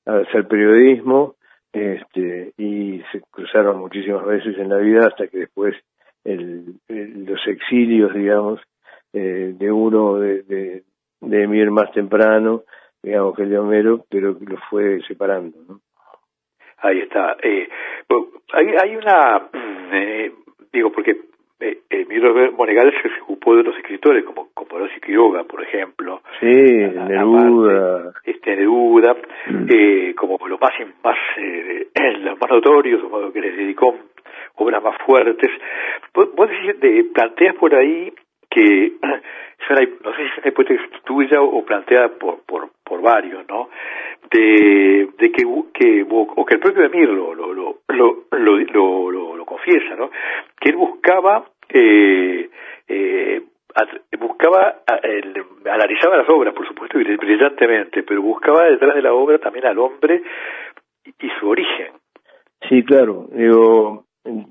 hacer 0.06 0.46
periodismo 0.48 1.36
este 1.72 2.52
y 2.56 3.02
se 3.10 3.20
cruzaron 3.30 3.78
muchísimas 3.78 4.24
veces 4.24 4.56
en 4.58 4.68
la 4.68 4.76
vida 4.78 5.06
hasta 5.06 5.26
que 5.28 5.38
después 5.38 5.74
el, 6.24 6.76
los 6.88 7.46
exilios 7.46 8.14
digamos 8.14 8.60
eh, 9.12 9.54
de 9.56 9.72
uno 9.72 10.16
de, 10.18 10.42
de, 10.42 10.82
de 11.20 11.42
Emir 11.42 11.70
más 11.70 11.90
temprano 11.92 12.62
digamos 13.02 13.34
que 13.34 13.42
el 13.42 13.50
de 13.50 13.58
Homero 13.58 14.04
pero 14.08 14.36
lo 14.40 14.56
fue 14.70 15.00
separando 15.08 15.58
¿no? 15.68 15.80
Ahí 16.84 16.98
está. 17.00 17.36
Eh, 17.42 17.66
hay, 18.52 18.66
hay 18.76 18.96
una, 18.96 19.48
eh, 19.90 20.32
digo, 20.70 20.92
porque 20.92 21.16
eh, 21.60 21.78
Emilio 21.90 22.52
Monegal 22.52 22.92
se 23.00 23.22
ocupó 23.22 23.56
de 23.56 23.62
los 23.62 23.76
escritores 23.76 24.24
como 24.24 24.48
Comodoro 24.52 24.88
Quiroga, 25.04 25.44
por 25.44 25.62
ejemplo. 25.62 26.22
Sí, 26.40 26.46
Neruda. 26.46 28.12
Este, 28.24 28.56
Neruda, 28.56 29.14
mm. 29.48 29.66
eh, 29.70 30.14
como 30.16 30.38
los 30.48 30.60
más, 30.60 30.72
más 31.02 31.16
eh, 31.38 31.88
los 32.20 32.40
más 32.40 32.50
notorios, 32.50 33.02
que 33.32 33.40
les 33.40 33.56
dedicó 33.56 33.94
obras 34.56 34.82
más 34.82 34.96
fuertes. 35.06 35.50
Vos, 36.14 36.34
vos 36.34 36.48
decís, 36.48 36.80
de, 36.80 37.04
planteas 37.12 37.54
por 37.56 37.74
ahí 37.74 38.12
que 38.50 38.92
no 39.02 40.12
sé 40.12 40.16
si 40.16 40.22
es 40.22 40.38
una 40.38 40.48
hipótesis 40.48 40.90
tuya 41.04 41.40
o 41.40 41.64
planteada 41.64 42.08
por, 42.08 42.40
por, 42.44 42.70
por 42.84 43.00
varios, 43.00 43.46
¿no? 43.48 43.68
De, 44.30 45.08
de 45.18 45.30
que, 45.30 45.44
que, 45.72 46.06
o 46.08 46.44
que 46.44 46.54
el 46.54 46.60
propio 46.60 46.84
Emir 46.84 47.08
lo, 47.08 47.34
lo, 47.34 47.52
lo, 47.52 47.78
lo, 47.88 48.24
lo, 48.32 49.10
lo, 49.10 49.36
lo 49.36 49.44
confiesa, 49.44 49.94
¿no? 49.96 50.10
Que 50.64 50.70
él 50.70 50.76
buscaba, 50.76 51.44
eh, 51.68 52.48
eh, 52.88 53.42
buscaba, 54.18 54.76
el, 55.02 55.44
analizaba 55.70 56.16
las 56.16 56.28
obras, 56.30 56.54
por 56.54 56.66
supuesto, 56.66 56.96
brillantemente, 56.96 58.02
pero 58.02 58.22
buscaba 58.22 58.64
detrás 58.64 58.94
de 58.94 59.02
la 59.02 59.12
obra 59.12 59.38
también 59.38 59.66
al 59.66 59.78
hombre 59.78 60.22
y, 61.04 61.28
su 61.38 61.50
origen. 61.50 61.88
Sí, 62.66 62.82
claro. 62.82 63.28
Digo, 63.30 64.06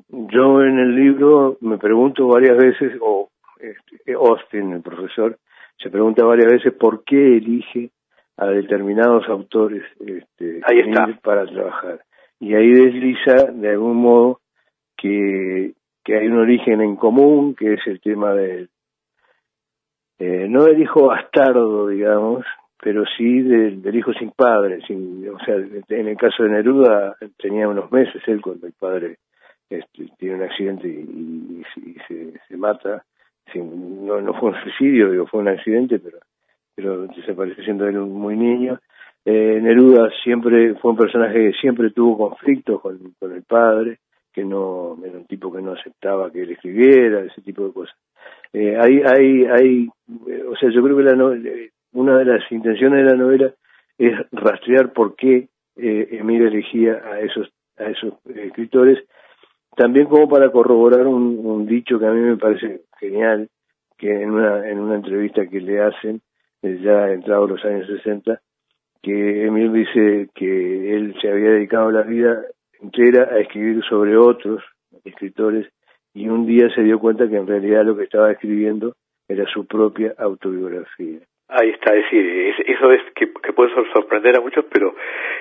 yo 0.07 0.61
en 0.61 0.77
el 0.77 0.95
libro 0.95 1.57
me 1.61 1.79
pregunto 1.79 2.27
varias 2.27 2.57
veces, 2.57 2.95
o 3.01 3.29
este, 3.59 4.13
Austin, 4.13 4.73
el 4.73 4.83
profesor, 4.83 5.39
se 5.79 5.89
pregunta 5.89 6.23
varias 6.25 6.51
veces 6.51 6.73
por 6.73 7.03
qué 7.03 7.37
elige 7.37 7.89
a 8.37 8.45
determinados 8.49 9.27
autores 9.29 9.81
este, 10.05 10.61
para 11.23 11.47
trabajar. 11.47 12.01
Y 12.39 12.53
ahí 12.53 12.71
desliza 12.71 13.51
de 13.51 13.69
algún 13.71 13.97
modo 13.97 14.41
que, 14.95 15.73
que 16.03 16.17
hay 16.17 16.27
un 16.27 16.39
origen 16.39 16.81
en 16.81 16.95
común, 16.95 17.55
que 17.55 17.73
es 17.73 17.87
el 17.87 18.01
tema 18.01 18.33
del, 18.33 18.69
eh, 20.19 20.47
no 20.49 20.65
del 20.65 20.81
hijo 20.81 21.07
bastardo, 21.07 21.87
digamos, 21.87 22.45
pero 22.81 23.03
sí 23.17 23.41
del, 23.41 23.95
hijo 23.95 24.13
sin 24.13 24.31
padre. 24.31 24.81
Sin, 24.85 25.27
o 25.29 25.39
sea, 25.45 25.55
en 25.55 26.07
el 26.07 26.17
caso 26.17 26.43
de 26.43 26.49
Neruda 26.49 27.15
tenía 27.37 27.67
unos 27.67 27.91
meses 27.91 28.21
él 28.27 28.41
cuando 28.41 28.67
el 28.67 28.73
padre 28.73 29.17
este, 29.69 30.09
tiene 30.17 30.35
un 30.35 30.43
accidente 30.43 30.87
y, 30.87 31.63
se, 32.07 32.39
se, 32.47 32.57
mata. 32.57 33.05
Sin, 33.51 34.05
no, 34.05 34.21
no 34.21 34.33
fue 34.33 34.49
un 34.49 34.61
suicidio, 34.61 35.11
digo, 35.11 35.27
fue 35.27 35.39
un 35.41 35.47
accidente, 35.47 35.99
pero 35.99 36.19
pero 36.75 37.07
desapareció 37.07 37.63
siendo 37.63 37.87
él 37.87 37.97
muy 37.99 38.35
niño. 38.35 38.79
Eh, 39.25 39.59
Neruda 39.61 40.09
siempre 40.23 40.75
fue 40.75 40.91
un 40.91 40.97
personaje 40.97 41.51
que 41.51 41.53
siempre 41.59 41.91
tuvo 41.91 42.29
conflictos 42.29 42.81
con, 42.81 42.99
con 43.19 43.31
el 43.31 43.43
padre, 43.43 43.99
que 44.33 44.43
no 44.43 44.97
era 45.05 45.17
un 45.17 45.25
tipo 45.25 45.53
que 45.53 45.61
no 45.61 45.73
aceptaba 45.73 46.31
que 46.31 46.41
él 46.41 46.51
escribiera, 46.51 47.21
ese 47.21 47.41
tipo 47.41 47.65
de 47.65 47.73
cosas. 47.73 47.95
Eh, 48.51 48.75
hay, 48.79 49.01
hay, 49.01 49.45
hay, 49.45 49.89
o 50.47 50.55
sea, 50.55 50.69
yo 50.71 50.83
creo 50.83 50.97
que 50.97 51.03
la 51.03 51.13
una 51.93 52.17
de 52.17 52.25
las 52.25 52.51
intenciones 52.51 53.03
de 53.03 53.11
la 53.11 53.17
novela 53.17 53.53
es 53.97 54.13
rastrear 54.31 54.91
por 54.91 55.15
qué 55.15 55.47
eh, 55.75 56.07
elegía 56.21 57.01
a 57.05 57.19
esos, 57.19 57.49
a 57.77 57.85
esos 57.85 58.13
escritores, 58.35 58.99
también 59.75 60.07
como 60.07 60.27
para 60.27 60.51
corroborar 60.51 61.07
un, 61.07 61.65
dicho 61.65 61.99
que 61.99 62.05
a 62.05 62.11
mí 62.11 62.21
me 62.21 62.37
parece 62.37 62.81
genial, 62.99 63.49
que 63.97 64.21
en 64.21 64.31
una, 64.31 64.69
en 64.69 64.79
una 64.79 64.95
entrevista 64.95 65.47
que 65.47 65.61
le 65.61 65.81
hacen, 65.81 66.21
ya 66.61 67.11
entrado 67.11 67.47
los 67.47 67.63
años 67.65 67.87
60, 67.87 68.39
que 69.01 69.45
Emil 69.45 69.73
dice 69.73 70.29
que 70.33 70.95
él 70.95 71.15
se 71.21 71.29
había 71.29 71.51
dedicado 71.51 71.91
la 71.91 72.03
vida 72.03 72.43
entera 72.83 73.33
a 73.33 73.39
escribir 73.39 73.83
sobre 73.85 74.17
otros 74.17 74.61
escritores 75.05 75.67
y 76.13 76.27
un 76.27 76.45
día 76.45 76.69
se 76.75 76.83
dio 76.83 76.99
cuenta 76.99 77.27
que 77.27 77.37
en 77.37 77.47
realidad 77.47 77.85
lo 77.85 77.97
que 77.97 78.03
estaba 78.03 78.31
escribiendo 78.31 78.93
era 79.27 79.45
su 79.45 79.65
propia 79.65 80.13
autobiografía. 80.17 81.19
Ahí 81.47 81.69
está, 81.69 81.93
es 81.95 82.03
decir, 82.03 82.55
eso 82.65 82.91
es 82.91 83.01
que, 83.15 83.27
puede 83.27 83.73
sorprender 83.93 84.37
a 84.37 84.41
muchos, 84.41 84.65
pero 84.71 84.95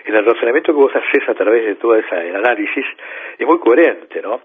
en 0.05 0.15
el 0.15 0.25
razonamiento 0.25 0.73
que 0.73 0.81
vos 0.81 0.93
haces 0.95 1.29
a 1.29 1.35
través 1.35 1.65
de 1.65 1.75
todo 1.77 1.95
ese 1.97 2.15
análisis 2.15 2.85
es 3.39 3.47
muy 3.47 3.59
coherente, 3.59 4.21
¿no? 4.21 4.41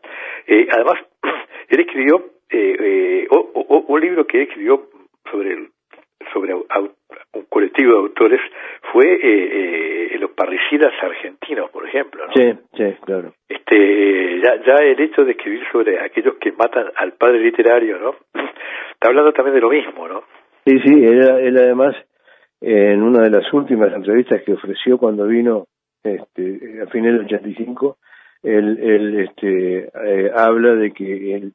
Eh, 0.46 0.68
además, 0.72 1.00
él 1.70 1.80
escribió 1.80 2.26
eh, 2.50 2.76
eh, 2.80 3.28
un 3.30 4.02
libro 4.02 4.26
que 4.26 4.44
escribió 4.44 4.90
sobre 5.30 5.54
el 5.54 5.70
sobre 6.34 6.54
un 6.54 7.46
colectivo 7.50 7.94
de 7.94 8.00
autores 8.00 8.42
fue 8.92 9.06
eh, 9.14 10.14
eh, 10.14 10.18
los 10.20 10.32
parricidas 10.32 10.94
argentinos, 11.02 11.70
por 11.72 11.88
ejemplo. 11.88 12.26
¿no? 12.28 12.34
Sí, 12.34 12.54
sí, 12.76 12.96
claro. 13.06 13.34
Este, 13.48 14.40
ya, 14.42 14.56
ya 14.66 14.76
el 14.84 15.00
hecho 15.00 15.24
de 15.24 15.32
escribir 15.32 15.62
sobre 15.72 16.00
aquellos 16.00 16.36
que 16.36 16.52
matan 16.52 16.88
al 16.96 17.14
padre 17.14 17.40
literario, 17.40 18.00
¿no? 18.00 18.16
Está 18.94 19.10
hablando 19.10 19.32
también 19.34 19.56
de 19.56 19.62
lo 19.62 19.70
mismo, 19.70 20.08
¿no? 20.08 20.24
Sí, 20.66 20.80
sí, 20.84 21.06
él, 21.06 21.58
además, 21.58 21.96
en 22.60 23.02
una 23.02 23.24
de 23.24 23.30
las 23.30 23.54
últimas 23.54 23.94
entrevistas 23.94 24.42
que 24.44 24.54
ofreció 24.54 24.98
cuando 24.98 25.26
vino 25.26 25.68
este, 26.04 26.82
a 26.84 26.88
fines 26.88 27.14
del 27.14 27.26
85, 27.26 27.98
él, 28.44 28.78
él 28.82 29.20
este, 29.22 29.90
eh, 30.04 30.32
habla 30.36 30.76
de 30.76 30.92
que 30.92 31.52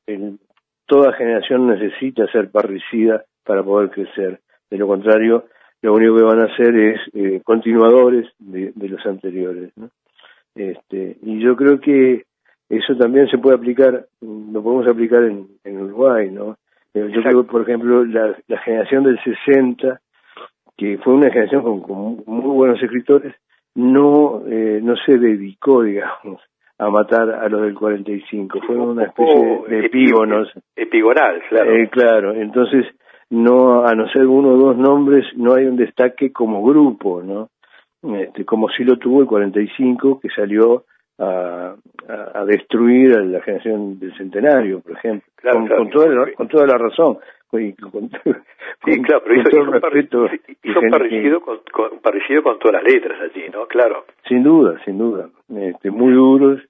toda 0.87 1.12
generación 1.12 1.66
necesita 1.66 2.26
ser 2.28 2.50
parricida 2.50 3.25
para 3.45 3.62
poder 3.62 3.90
crecer. 3.90 4.40
De 4.73 4.79
lo 4.79 4.87
contrario, 4.87 5.45
lo 5.83 5.93
único 5.93 6.17
que 6.17 6.23
van 6.23 6.41
a 6.41 6.45
hacer 6.47 6.75
es 6.75 7.00
eh, 7.12 7.43
continuadores 7.45 8.26
de, 8.38 8.73
los 8.75 9.05
anteriores. 9.05 9.71
¿no? 9.76 9.91
Este, 10.54 11.19
y 11.21 11.41
yo 11.41 11.56
creo 11.56 11.78
que 11.78 12.25
eso 12.71 12.97
también 12.97 13.28
se 13.28 13.37
puede 13.37 13.56
aplicar, 13.56 14.06
lo 14.23 14.63
podemos 14.63 14.89
aplicar 14.89 15.25
en, 15.25 15.76
Uruguay, 15.76 16.30
¿no? 16.30 16.56
Eh, 16.95 17.06
yo 17.15 17.23
creo, 17.23 17.45
por 17.45 17.61
ejemplo, 17.61 18.02
la, 18.06 18.35
generación 18.65 19.04
del 19.04 19.21
60, 19.23 20.00
que 20.75 20.97
fue 21.04 21.13
una 21.13 21.28
generación 21.28 21.82
con, 21.82 22.23
muy 22.25 22.50
buenos 22.56 22.82
escritores, 22.82 23.35
no, 23.75 24.43
eh, 24.49 24.80
no 24.82 24.97
se 24.97 25.19
dedicó, 25.19 25.82
digamos, 25.82 26.41
a 26.78 26.89
matar 26.89 27.28
a 27.28 27.47
los 27.50 27.61
del 27.61 27.75
45. 27.75 28.58
Fue 28.67 28.76
una 28.76 29.04
especie 29.04 29.65
de 29.69 29.85
epígonos. 29.85 30.50
Epigonal, 30.75 31.43
claro. 31.50 31.73
claro, 31.91 32.32
entonces 32.32 32.87
no, 33.32 33.86
a 33.86 33.95
no 33.95 34.06
ser 34.08 34.26
uno 34.26 34.50
o 34.50 34.56
dos 34.58 34.76
nombres, 34.76 35.25
no 35.36 35.54
hay 35.54 35.64
un 35.64 35.76
destaque 35.76 36.30
como 36.32 36.62
grupo, 36.62 37.23
¿no? 37.23 37.49
Este, 38.16 38.45
como 38.45 38.68
si 38.68 38.84
lo 38.84 38.99
tuvo 38.99 39.23
el 39.23 39.26
45, 39.26 40.21
que 40.21 40.28
salió 40.28 40.84
a, 41.18 41.75
a, 42.08 42.45
destruir 42.45 43.16
a 43.16 43.21
la 43.21 43.40
generación 43.40 43.99
del 43.99 44.14
centenario, 44.18 44.80
por 44.80 44.99
ejemplo, 44.99 45.26
con, 45.50 45.66
con, 45.66 45.90
toda 45.90 46.08
la, 46.08 46.32
con 46.32 46.49
toda 46.49 46.66
la 46.66 46.76
razón. 46.76 47.18
sí, 47.50 47.75
claro, 49.02 49.23
pero 49.25 49.40
hizo, 49.40 49.60
un 49.60 49.73
respeto 49.73 50.26
parecido, 50.90 51.40
con, 51.40 51.60
parecido 52.02 52.42
con 52.42 52.58
todas 52.58 52.82
las 52.82 52.92
letras 52.92 53.18
allí, 53.23 53.45
¿no? 53.50 53.66
Claro. 53.66 54.04
Sin 54.28 54.42
duda, 54.42 54.78
sin 54.84 54.99
duda. 54.99 55.30
Este, 55.54 55.90
muy 55.90 56.12
duros, 56.12 56.60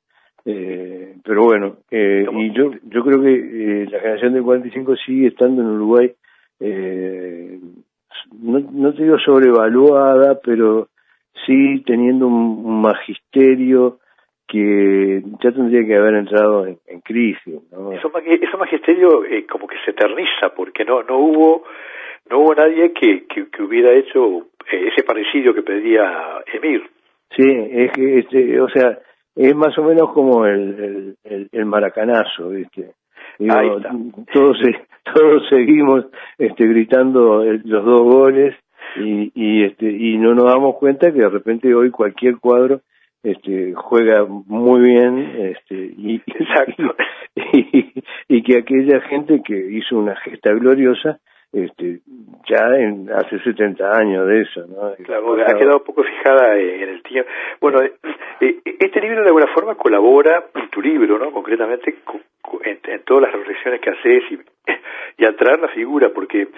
eh, 0.45 1.17
pero 1.25 1.43
bueno, 1.45 1.77
eh, 1.91 2.27
y 2.31 2.53
yo 2.53 2.71
yo 2.85 3.03
creo 3.03 3.21
que 3.21 3.35
eh, 3.35 3.87
la 3.91 3.99
generación 3.99 4.35
del 4.35 4.43
45 4.43 4.97
sigue 4.97 5.29
estando 5.29 5.63
en 5.63 5.69
Uruguay 5.69 6.13
eh, 6.61 7.59
no, 8.41 8.61
no 8.61 8.95
te 8.95 9.03
digo 9.03 9.19
sobrevaluada, 9.19 10.41
pero 10.45 10.89
sí 11.47 11.83
teniendo 11.87 12.27
un, 12.27 12.81
magisterio 12.83 13.99
que 14.47 15.23
ya 15.43 15.53
tendría 15.53 15.87
que 15.87 15.97
haber 15.97 16.15
entrado 16.15 16.67
en, 16.67 17.01
crisis. 17.01 17.61
¿no? 17.71 17.93
Eso, 17.93 18.13
eso 18.19 18.59
magisterio 18.59 19.25
eh, 19.25 19.47
como 19.47 19.67
que 19.67 19.77
se 19.85 19.93
eterniza 19.93 20.53
porque 20.55 20.85
no 20.85 21.03
no 21.03 21.19
hubo 21.19 21.65
no 22.29 22.39
hubo 22.41 22.55
nadie 22.55 22.93
que, 22.93 23.27
que, 23.27 23.63
hubiera 23.63 23.93
hecho 23.93 24.49
eh, 24.71 24.89
ese 24.93 25.05
parecido 25.05 25.55
que 25.55 25.63
pedía 25.63 26.43
Emir. 26.53 26.83
Sí, 27.37 27.45
es 27.47 27.93
que, 27.93 28.19
este, 28.19 28.61
o 28.61 28.69
sea, 28.69 28.99
es 29.35 29.55
más 29.55 29.77
o 29.79 29.85
menos 29.85 30.13
como 30.13 30.45
el, 30.45 31.17
el, 31.25 31.49
el 31.51 31.65
maracanazo, 31.65 32.51
¿viste? 32.51 32.93
todos 34.33 34.59
todos 35.15 35.49
seguimos 35.49 36.07
este 36.39 36.67
gritando 36.67 37.45
los 37.45 37.85
dos 37.85 38.03
goles 38.03 38.55
y, 38.97 39.33
y 39.35 39.65
este 39.65 39.91
y 39.91 40.19
no 40.19 40.35
nos 40.35 40.45
damos 40.45 40.77
cuenta 40.77 41.13
que 41.13 41.21
de 41.21 41.29
repente 41.29 41.75
hoy 41.75 41.91
cualquier 41.91 42.39
cuadro 42.39 42.81
este 43.23 43.73
juega 43.75 44.25
muy 44.27 44.81
bien 44.81 45.19
este 45.39 45.75
y, 45.97 46.17
Exacto. 46.27 46.95
y, 48.29 48.43
que 48.43 48.59
aquella 48.59 49.01
gente 49.03 49.43
que 49.45 49.57
hizo 49.57 49.97
una 49.97 50.17
gesta 50.17 50.53
gloriosa 50.53 51.21
este 51.53 52.01
ya 52.49 52.67
en, 52.77 53.11
hace 53.11 53.39
70 53.39 53.93
años 53.93 54.27
de 54.27 54.41
eso 54.43 54.67
no 54.67 54.95
claro 55.05 55.35
ha 55.35 55.55
quedado 55.59 55.79
un 55.79 55.85
poco 55.85 56.03
fijada 56.03 56.57
en 56.57 56.89
el 56.89 57.03
tiempo 57.03 57.31
bueno 57.61 57.83
eh, 57.83 57.93
eh, 58.41 58.61
este 58.65 59.01
libro 59.01 59.21
de 59.21 59.29
alguna 59.29 59.49
forma 59.49 59.75
colabora 59.75 60.47
en 60.55 60.71
tu 60.71 60.81
libro 60.81 61.19
no 61.19 61.31
concretamente 61.31 61.95
en, 62.65 63.03
todas 63.05 63.23
las 63.23 63.33
reflexiones 63.33 63.81
que 63.81 63.91
haces 63.91 64.23
y, 64.31 64.39
y 65.19 65.25
al 65.25 65.37
traer 65.37 65.61
la 65.61 65.69
figura, 65.69 66.11
porque 66.15 66.49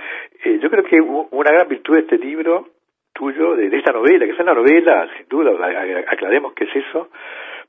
eh, 0.45 0.59
yo 0.61 0.71
creo 0.71 0.85
que 0.85 1.01
una 1.01 1.51
gran 1.51 1.69
virtud 1.69 1.95
de 1.95 2.01
este 2.01 2.19
libro 2.19 2.69
tuyo, 3.13 3.55
de, 3.57 3.67
esta 3.77 3.93
novela, 3.93 4.27
que 4.27 4.33
es 4.33 4.41
una 4.41 4.55
novela, 4.55 5.09
sin 5.17 5.29
duda, 5.29 5.53
aclaremos 6.09 6.53
qué 6.55 6.65
es 6.65 6.77
eso, 6.77 7.11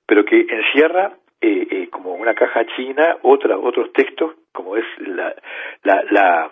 pero 0.06 0.26
que 0.26 0.42
encierra 0.42 1.14
eh, 1.42 1.68
eh, 1.70 1.88
como 1.92 2.14
una 2.14 2.34
caja 2.34 2.66
china 2.76 3.18
otra, 3.22 3.58
otros 3.58 3.92
textos, 3.94 4.36
como 4.52 4.78
es 4.78 4.86
la, 5.00 5.36
la, 5.84 6.04
la, 6.10 6.52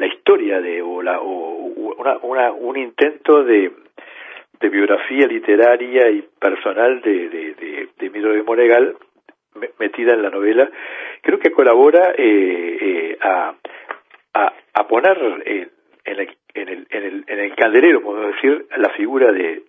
la 0.00 0.06
historia 0.06 0.60
de, 0.60 0.82
o, 0.82 1.02
la, 1.02 1.20
o 1.20 1.28
una, 1.98 2.18
una, 2.22 2.52
un 2.52 2.76
intento 2.76 3.44
de, 3.44 3.70
de 4.58 4.68
biografía 4.68 5.26
literaria 5.26 6.10
y 6.10 6.22
personal 6.38 7.00
de, 7.02 7.28
de, 7.28 7.54
de, 7.54 7.88
de 7.98 8.10
de 8.10 8.42
Monegal 8.42 8.96
metida 9.78 10.14
en 10.14 10.22
la 10.22 10.30
novela, 10.30 10.70
creo 11.22 11.38
que 11.38 11.50
colabora 11.50 12.12
eh, 12.16 12.78
eh, 12.80 13.18
a, 13.20 13.54
a, 14.74 14.88
poner 14.88 15.18
en, 15.44 15.70
el, 16.04 16.36
en, 16.54 16.68
el, 16.68 16.86
en, 16.90 17.04
el, 17.04 17.24
en 17.26 17.38
el 17.38 17.54
calderero, 17.54 18.00
podemos 18.00 18.34
decir, 18.34 18.66
la 18.76 18.90
figura 18.90 19.32
de 19.32 19.64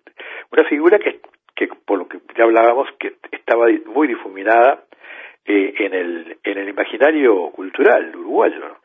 una 0.51 0.63
figura 0.65 0.99
que, 0.99 1.19
que 1.55 1.67
por 1.67 1.97
lo 1.99 2.07
que 2.07 2.19
ya 2.37 2.43
hablábamos, 2.43 2.89
que 2.99 3.15
estaba 3.31 3.67
muy 3.87 4.07
difuminada 4.07 4.83
eh, 5.45 5.73
en, 5.79 5.93
el, 5.93 6.37
en 6.43 6.57
el 6.57 6.69
imaginario 6.69 7.49
cultural 7.51 8.15
uruguayo. 8.15 8.80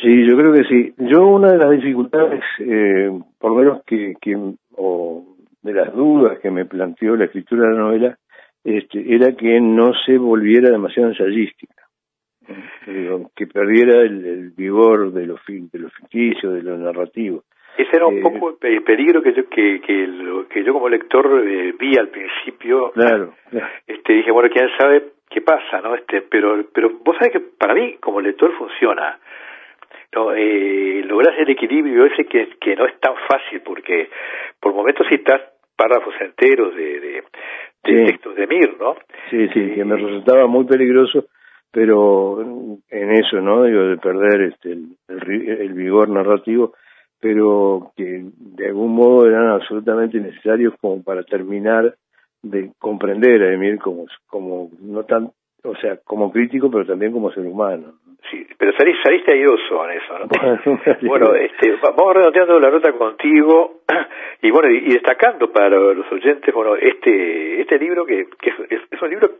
Sí, 0.00 0.26
yo 0.26 0.36
creo 0.36 0.52
que 0.52 0.64
sí. 0.64 0.94
Yo 0.98 1.26
una 1.26 1.52
de 1.52 1.58
las 1.58 1.70
dificultades, 1.70 2.42
eh, 2.58 3.10
por 3.38 3.50
lo 3.50 3.56
menos 3.56 3.84
que, 3.84 4.14
que, 4.20 4.36
o 4.76 5.36
de 5.62 5.72
las 5.72 5.94
dudas 5.94 6.38
que 6.40 6.50
me 6.50 6.64
planteó 6.64 7.14
la 7.16 7.26
escritura 7.26 7.68
de 7.68 7.74
la 7.74 7.80
novela, 7.80 8.18
este, 8.64 9.14
era 9.14 9.32
que 9.32 9.60
no 9.60 9.92
se 10.06 10.18
volviera 10.18 10.70
demasiado 10.70 11.08
ensayística, 11.08 11.74
que 13.36 13.46
perdiera 13.46 14.00
el, 14.02 14.50
vigor 14.56 15.12
de 15.12 15.26
lo, 15.26 15.36
de 15.46 15.78
lo 15.78 15.90
ficticio, 15.90 16.50
de 16.50 16.62
lo 16.62 16.76
narrativo. 16.78 17.44
Ese 17.76 17.96
era 17.96 18.06
un 18.06 18.18
eh, 18.18 18.22
poco 18.22 18.58
el 18.60 18.82
peligro 18.82 19.22
que 19.22 19.32
yo 19.32 19.48
que, 19.48 19.80
que, 19.80 20.06
lo, 20.06 20.46
que 20.46 20.62
yo 20.62 20.74
como 20.74 20.88
lector 20.88 21.42
eh, 21.46 21.74
vi 21.78 21.96
al 21.96 22.08
principio. 22.08 22.92
Claro, 22.92 23.34
Este 23.86 24.12
dije, 24.12 24.30
bueno, 24.30 24.50
quién 24.52 24.68
sabe 24.78 25.12
qué 25.30 25.40
pasa, 25.40 25.80
¿no? 25.80 25.94
Este, 25.94 26.22
pero 26.22 26.64
pero 26.72 26.90
vos 27.02 27.16
sabés 27.16 27.32
que 27.32 27.40
para 27.40 27.74
mí 27.74 27.96
como 27.98 28.20
lector 28.20 28.52
funciona. 28.58 29.18
No, 30.14 30.34
eh, 30.34 31.02
logras 31.06 31.38
el 31.38 31.50
equilibrio 31.50 32.06
ese 32.06 32.26
que, 32.26 32.50
que 32.60 32.76
no 32.76 32.86
es 32.86 32.98
tan 33.00 33.14
fácil 33.28 33.62
porque 33.64 34.10
por 34.60 34.74
momentos 34.74 35.06
citas 35.08 35.40
párrafos 35.74 36.14
enteros 36.20 36.74
de, 36.76 37.00
de, 37.00 37.22
textos 37.82 38.36
de 38.36 38.46
Mir, 38.46 38.76
¿no? 38.78 38.94
Sí, 39.30 39.48
sí, 39.48 39.72
que 39.74 39.84
me 39.84 39.96
resultaba 39.96 40.46
muy 40.46 40.64
peligroso, 40.64 41.24
pero 41.70 42.40
en 42.42 43.12
eso, 43.12 43.40
¿no? 43.40 43.64
Digo, 43.64 43.84
de 43.84 43.96
perder 43.96 44.42
este 44.42 44.72
el, 44.72 45.48
el 45.48 45.72
vigor 45.72 46.08
narrativo 46.10 46.74
pero 47.22 47.92
que 47.96 48.24
de 48.34 48.66
algún 48.66 48.96
modo 48.96 49.28
eran 49.28 49.46
absolutamente 49.46 50.18
necesarios 50.18 50.74
como 50.80 51.04
para 51.04 51.22
terminar 51.22 51.94
de 52.42 52.72
comprender 52.80 53.40
a 53.44 53.54
Emir 53.54 53.78
como, 53.78 54.06
como 54.26 54.70
no 54.80 55.04
tan, 55.04 55.30
o 55.64 55.76
sea, 55.76 55.98
como 56.04 56.32
crítico, 56.32 56.70
pero 56.70 56.84
también 56.84 57.12
como 57.12 57.30
ser 57.32 57.46
humano. 57.46 57.94
Sí, 58.30 58.46
pero 58.58 58.72
saliste, 58.76 59.02
saliste 59.02 59.32
airoso 59.32 59.88
en 59.88 59.98
eso, 59.98 60.18
¿no? 60.18 61.08
Bueno, 61.08 61.34
este, 61.34 61.74
vamos 61.82 62.14
redondeando 62.14 62.58
la 62.60 62.70
nota 62.70 62.92
contigo 62.92 63.82
y 64.42 64.50
bueno, 64.50 64.70
y, 64.70 64.92
destacando 64.92 65.50
para 65.52 65.76
los 65.78 66.10
oyentes, 66.10 66.54
bueno, 66.54 66.76
este, 66.76 67.60
este 67.60 67.78
libro 67.78 68.04
que, 68.04 68.26
que 68.40 68.50
es, 68.50 68.80
es 68.90 69.02
un 69.02 69.10
libro 69.10 69.30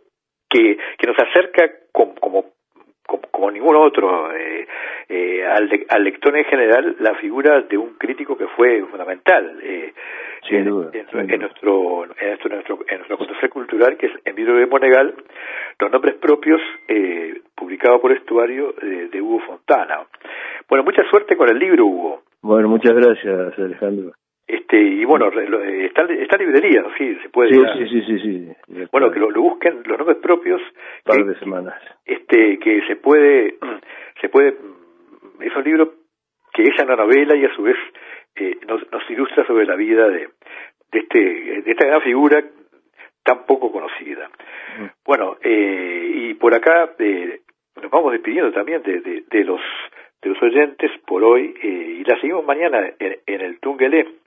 que, 0.48 0.76
que 0.98 1.06
nos 1.06 1.16
acerca 1.18 1.70
como, 1.92 2.14
como 2.16 2.44
como, 3.42 3.50
ningún 3.50 3.74
otro 3.74 4.32
eh, 4.32 4.68
eh, 5.08 5.44
al, 5.44 5.68
al, 5.88 6.04
lector 6.04 6.36
en 6.36 6.44
general 6.44 6.94
la 7.00 7.16
figura 7.16 7.62
de 7.62 7.76
un 7.76 7.94
crítico 7.94 8.36
que 8.36 8.46
fue 8.46 8.84
fundamental 8.84 9.58
eh, 9.62 9.92
en, 10.48 10.64
nuestro, 10.64 11.20
en, 11.20 11.40
nuestro, 11.40 12.04
en 12.04 12.52
nuestro 12.52 12.78
en 12.88 12.98
nuestro 13.08 13.50
cultural 13.50 13.96
que 13.96 14.06
es 14.06 14.12
en 14.24 14.36
vidrio 14.36 14.54
de 14.54 14.66
Monegal 14.66 15.14
los 15.80 15.90
nombres 15.90 16.14
propios 16.16 16.60
publicado 17.56 18.00
por 18.00 18.12
Estuario 18.12 18.74
de, 18.80 19.08
de 19.08 19.20
Hugo 19.20 19.40
Fontana. 19.40 20.06
Bueno 20.68 20.84
mucha 20.84 21.02
suerte 21.10 21.36
con 21.36 21.48
el 21.48 21.58
libro 21.58 21.84
Hugo. 21.84 22.22
Bueno 22.42 22.68
muchas 22.68 22.94
gracias 22.94 23.58
Alejandro 23.58 24.12
este 24.46 24.76
y 24.76 25.04
bueno 25.04 25.30
está 25.30 26.02
está 26.02 26.36
librería 26.36 26.84
sí 26.98 27.16
se 27.22 27.28
puede 27.28 27.54
sí, 27.54 27.88
sí, 27.88 28.02
sí 28.02 28.18
sí 28.18 28.86
bueno 28.90 29.10
que 29.10 29.20
lo, 29.20 29.30
busquen 29.40 29.82
los 29.84 29.98
nombres 29.98 30.18
propios 30.18 30.60
par 31.04 31.24
de 31.24 31.38
semanas. 31.38 31.74
este 32.04 32.58
que 32.58 32.82
se 32.86 32.96
puede 32.96 33.56
se 34.20 34.28
puede 34.28 34.56
es 35.40 35.56
un 35.56 35.64
libro 35.64 35.92
que 36.52 36.62
es 36.64 36.82
una 36.82 36.96
novela 36.96 37.36
y 37.36 37.44
a 37.44 37.54
su 37.54 37.62
vez 37.62 37.76
eh, 38.36 38.58
nos, 38.66 38.90
nos 38.90 39.08
ilustra 39.10 39.46
sobre 39.46 39.66
la 39.66 39.76
vida 39.76 40.08
de, 40.08 40.28
de 40.90 40.98
este 40.98 41.18
de 41.18 41.70
esta 41.70 41.86
gran 41.86 42.02
figura 42.02 42.42
tan 43.24 43.46
poco 43.46 43.70
conocida. 43.70 44.28
Mm. 44.78 44.86
bueno 45.04 45.36
eh, 45.42 46.12
y 46.14 46.34
por 46.34 46.54
acá 46.54 46.94
eh, 46.98 47.40
nos 47.80 47.90
vamos 47.90 48.12
despidiendo 48.12 48.52
también 48.52 48.82
de, 48.82 49.00
de, 49.00 49.24
de 49.30 49.44
los 49.44 49.60
de 50.22 50.30
los 50.30 50.42
oyentes 50.42 50.90
por 51.06 51.22
hoy 51.24 51.54
eh, 51.62 51.96
y 52.00 52.04
la 52.04 52.20
seguimos 52.20 52.44
mañana 52.44 52.92
en, 52.98 53.18
en 53.26 53.40
el 53.40 53.60
Tungelé 53.60 54.21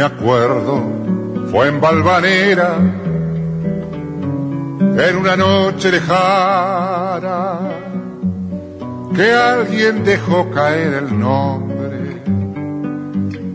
me 0.00 0.06
acuerdo, 0.06 0.82
fue 1.50 1.68
en 1.68 1.78
Valvanera, 1.78 2.78
en 4.96 5.16
una 5.16 5.36
noche 5.36 5.90
lejana, 5.90 7.58
que 9.14 9.30
alguien 9.30 10.02
dejó 10.02 10.50
caer 10.50 10.94
el 10.94 11.18
nombre 11.18 12.22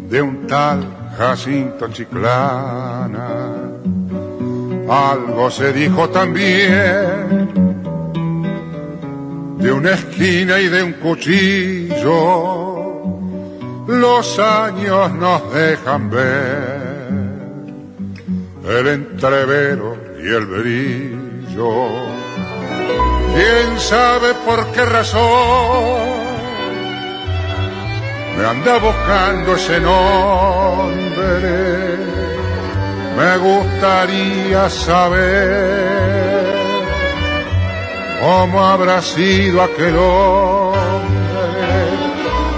de 0.08 0.22
un 0.22 0.46
tal 0.46 0.86
Jacinto 1.18 1.88
Chiclana. 1.88 3.48
Algo 4.88 5.50
se 5.50 5.74
dijo 5.74 6.10
también 6.10 7.50
de 9.58 9.72
una 9.72 9.94
esquina 9.94 10.60
y 10.60 10.68
de 10.68 10.84
un 10.84 10.94
cuchillo 10.94 12.75
los 13.88 14.40
años 14.40 15.12
nos 15.14 15.54
dejan 15.54 16.10
ver 16.10 16.86
el 18.68 18.88
entrevero 18.88 19.96
y 20.18 20.28
el 20.28 20.46
brillo. 20.46 21.88
¿Quién 23.34 23.80
sabe 23.80 24.34
por 24.46 24.66
qué 24.72 24.86
razón 24.86 26.16
me 28.38 28.46
anda 28.46 28.80
buscando 28.80 29.56
ese 29.56 29.80
nombre? 29.80 30.86
Me 33.18 33.38
gustaría 33.38 34.70
saber 34.70 36.46
cómo 38.22 38.66
habrá 38.66 39.02
sido 39.02 39.62
aquel 39.62 39.96
hombre 39.96 40.75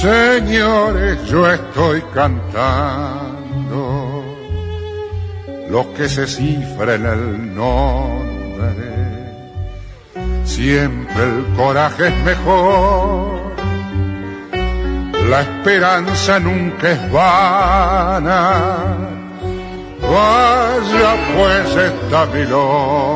Señores, 0.00 1.24
yo 1.26 1.48
estoy 1.50 2.02
cantando 2.14 3.42
lo 5.68 5.94
que 5.94 6.08
se 6.08 6.26
cifra 6.26 6.94
en 6.94 7.06
el 7.06 7.54
nombre. 7.54 8.02
Siempre 10.44 11.22
el 11.22 11.44
coraje 11.56 12.08
es 12.08 12.16
mejor, 12.24 13.54
la 15.28 15.42
esperanza 15.42 16.40
nunca 16.40 16.90
es 16.90 17.12
vana. 17.12 18.98
Vaya 20.00 21.16
pues 21.36 21.76
esta 21.76 22.26
milonga 22.26 23.12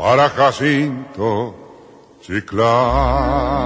para 0.00 0.30
Jacinto 0.30 1.54
Chiclán. 2.22 3.60